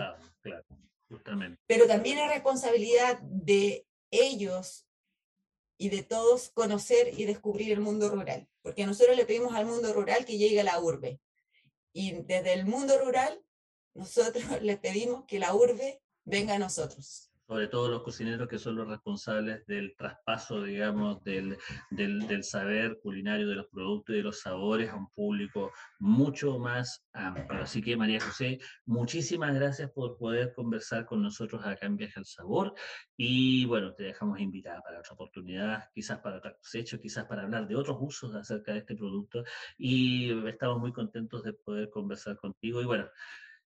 Pero 1.67 1.87
también 1.87 2.19
es 2.19 2.29
responsabilidad 2.29 3.19
de 3.19 3.87
ellos 4.11 4.87
y 5.77 5.89
de 5.89 6.03
todos 6.03 6.49
conocer 6.49 7.19
y 7.19 7.25
descubrir 7.25 7.71
el 7.71 7.81
mundo 7.81 8.09
rural, 8.09 8.47
porque 8.61 8.85
nosotros 8.85 9.15
le 9.15 9.25
pedimos 9.25 9.53
al 9.53 9.65
mundo 9.65 9.93
rural 9.93 10.25
que 10.25 10.37
llegue 10.37 10.61
a 10.61 10.63
la 10.63 10.79
urbe. 10.79 11.19
Y 11.93 12.23
desde 12.23 12.53
el 12.53 12.65
mundo 12.65 12.97
rural, 12.99 13.41
nosotros 13.93 14.43
le 14.61 14.77
pedimos 14.77 15.25
que 15.25 15.39
la 15.39 15.53
urbe 15.53 16.01
venga 16.23 16.55
a 16.55 16.59
nosotros. 16.59 17.31
Sobre 17.47 17.67
todo 17.67 17.89
los 17.89 18.03
cocineros 18.03 18.47
que 18.47 18.57
son 18.57 18.75
los 18.75 18.87
responsables 18.87 19.65
del 19.67 19.95
traspaso, 19.95 20.63
digamos, 20.63 21.23
del, 21.23 21.57
del, 21.91 22.43
saber 22.43 22.99
culinario 23.01 23.47
de 23.47 23.55
los 23.55 23.67
productos 23.67 24.13
y 24.13 24.17
de 24.17 24.23
los 24.23 24.41
sabores 24.41 24.89
a 24.89 24.95
un 24.95 25.09
público 25.11 25.71
mucho 25.99 26.57
más 26.57 27.05
amplio. 27.13 27.61
Así 27.61 27.81
que 27.81 27.95
María 27.95 28.19
José, 28.19 28.59
muchísimas 28.85 29.53
gracias 29.53 29.91
por 29.91 30.17
poder 30.17 30.53
conversar 30.53 31.05
con 31.05 31.21
nosotros 31.21 31.63
acá 31.65 31.85
en 31.85 31.97
Viaje 31.97 32.19
al 32.19 32.25
Sabor. 32.25 32.73
Y 33.15 33.65
bueno, 33.65 33.93
te 33.93 34.03
dejamos 34.03 34.39
invitada 34.39 34.81
para 34.81 34.99
otra 34.99 35.13
oportunidad, 35.13 35.89
quizás 35.93 36.19
para 36.19 36.37
otra 36.37 36.55
cosecha, 36.55 36.97
quizás 36.97 37.25
para 37.25 37.43
hablar 37.43 37.67
de 37.67 37.75
otros 37.75 37.97
usos 37.99 38.35
acerca 38.35 38.73
de 38.73 38.79
este 38.79 38.95
producto. 38.95 39.43
Y 39.77 40.47
estamos 40.47 40.79
muy 40.79 40.91
contentos 40.91 41.43
de 41.43 41.53
poder 41.53 41.89
conversar 41.89 42.37
contigo. 42.37 42.81
Y 42.81 42.85
bueno, 42.85 43.07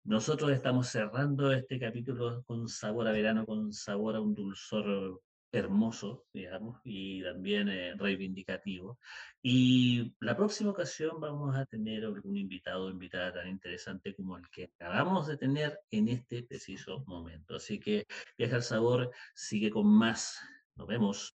nosotros 0.09 0.51
estamos 0.53 0.89
cerrando 0.89 1.53
este 1.53 1.79
capítulo 1.79 2.43
con 2.47 2.67
sabor 2.67 3.09
a 3.09 3.13
verano, 3.13 3.45
con 3.45 3.75
sabor 3.75 4.17
a 4.17 4.23
un 4.23 4.35
dulzor 4.35 5.21
hermoso, 5.53 6.25
digamos, 6.33 6.81
y 6.83 7.23
también 7.23 7.69
eh, 7.69 7.95
reivindicativo. 7.95 8.99
Y 9.43 10.15
la 10.21 10.35
próxima 10.35 10.71
ocasión 10.71 11.21
vamos 11.21 11.55
a 11.55 11.67
tener 11.67 12.07
algún 12.07 12.39
invitado 12.39 12.87
o 12.87 12.91
invitada 12.91 13.35
tan 13.35 13.49
interesante 13.49 14.15
como 14.15 14.39
el 14.39 14.49
que 14.49 14.71
acabamos 14.81 15.27
de 15.27 15.37
tener 15.37 15.79
en 15.91 16.09
este 16.09 16.43
preciso 16.43 17.05
momento. 17.07 17.57
Así 17.57 17.79
que 17.79 18.07
Viaja 18.39 18.57
al 18.57 18.63
Sabor 18.63 19.11
sigue 19.35 19.71
con 19.71 19.87
más. 19.87 20.41
Nos 20.75 20.87
vemos. 20.87 21.37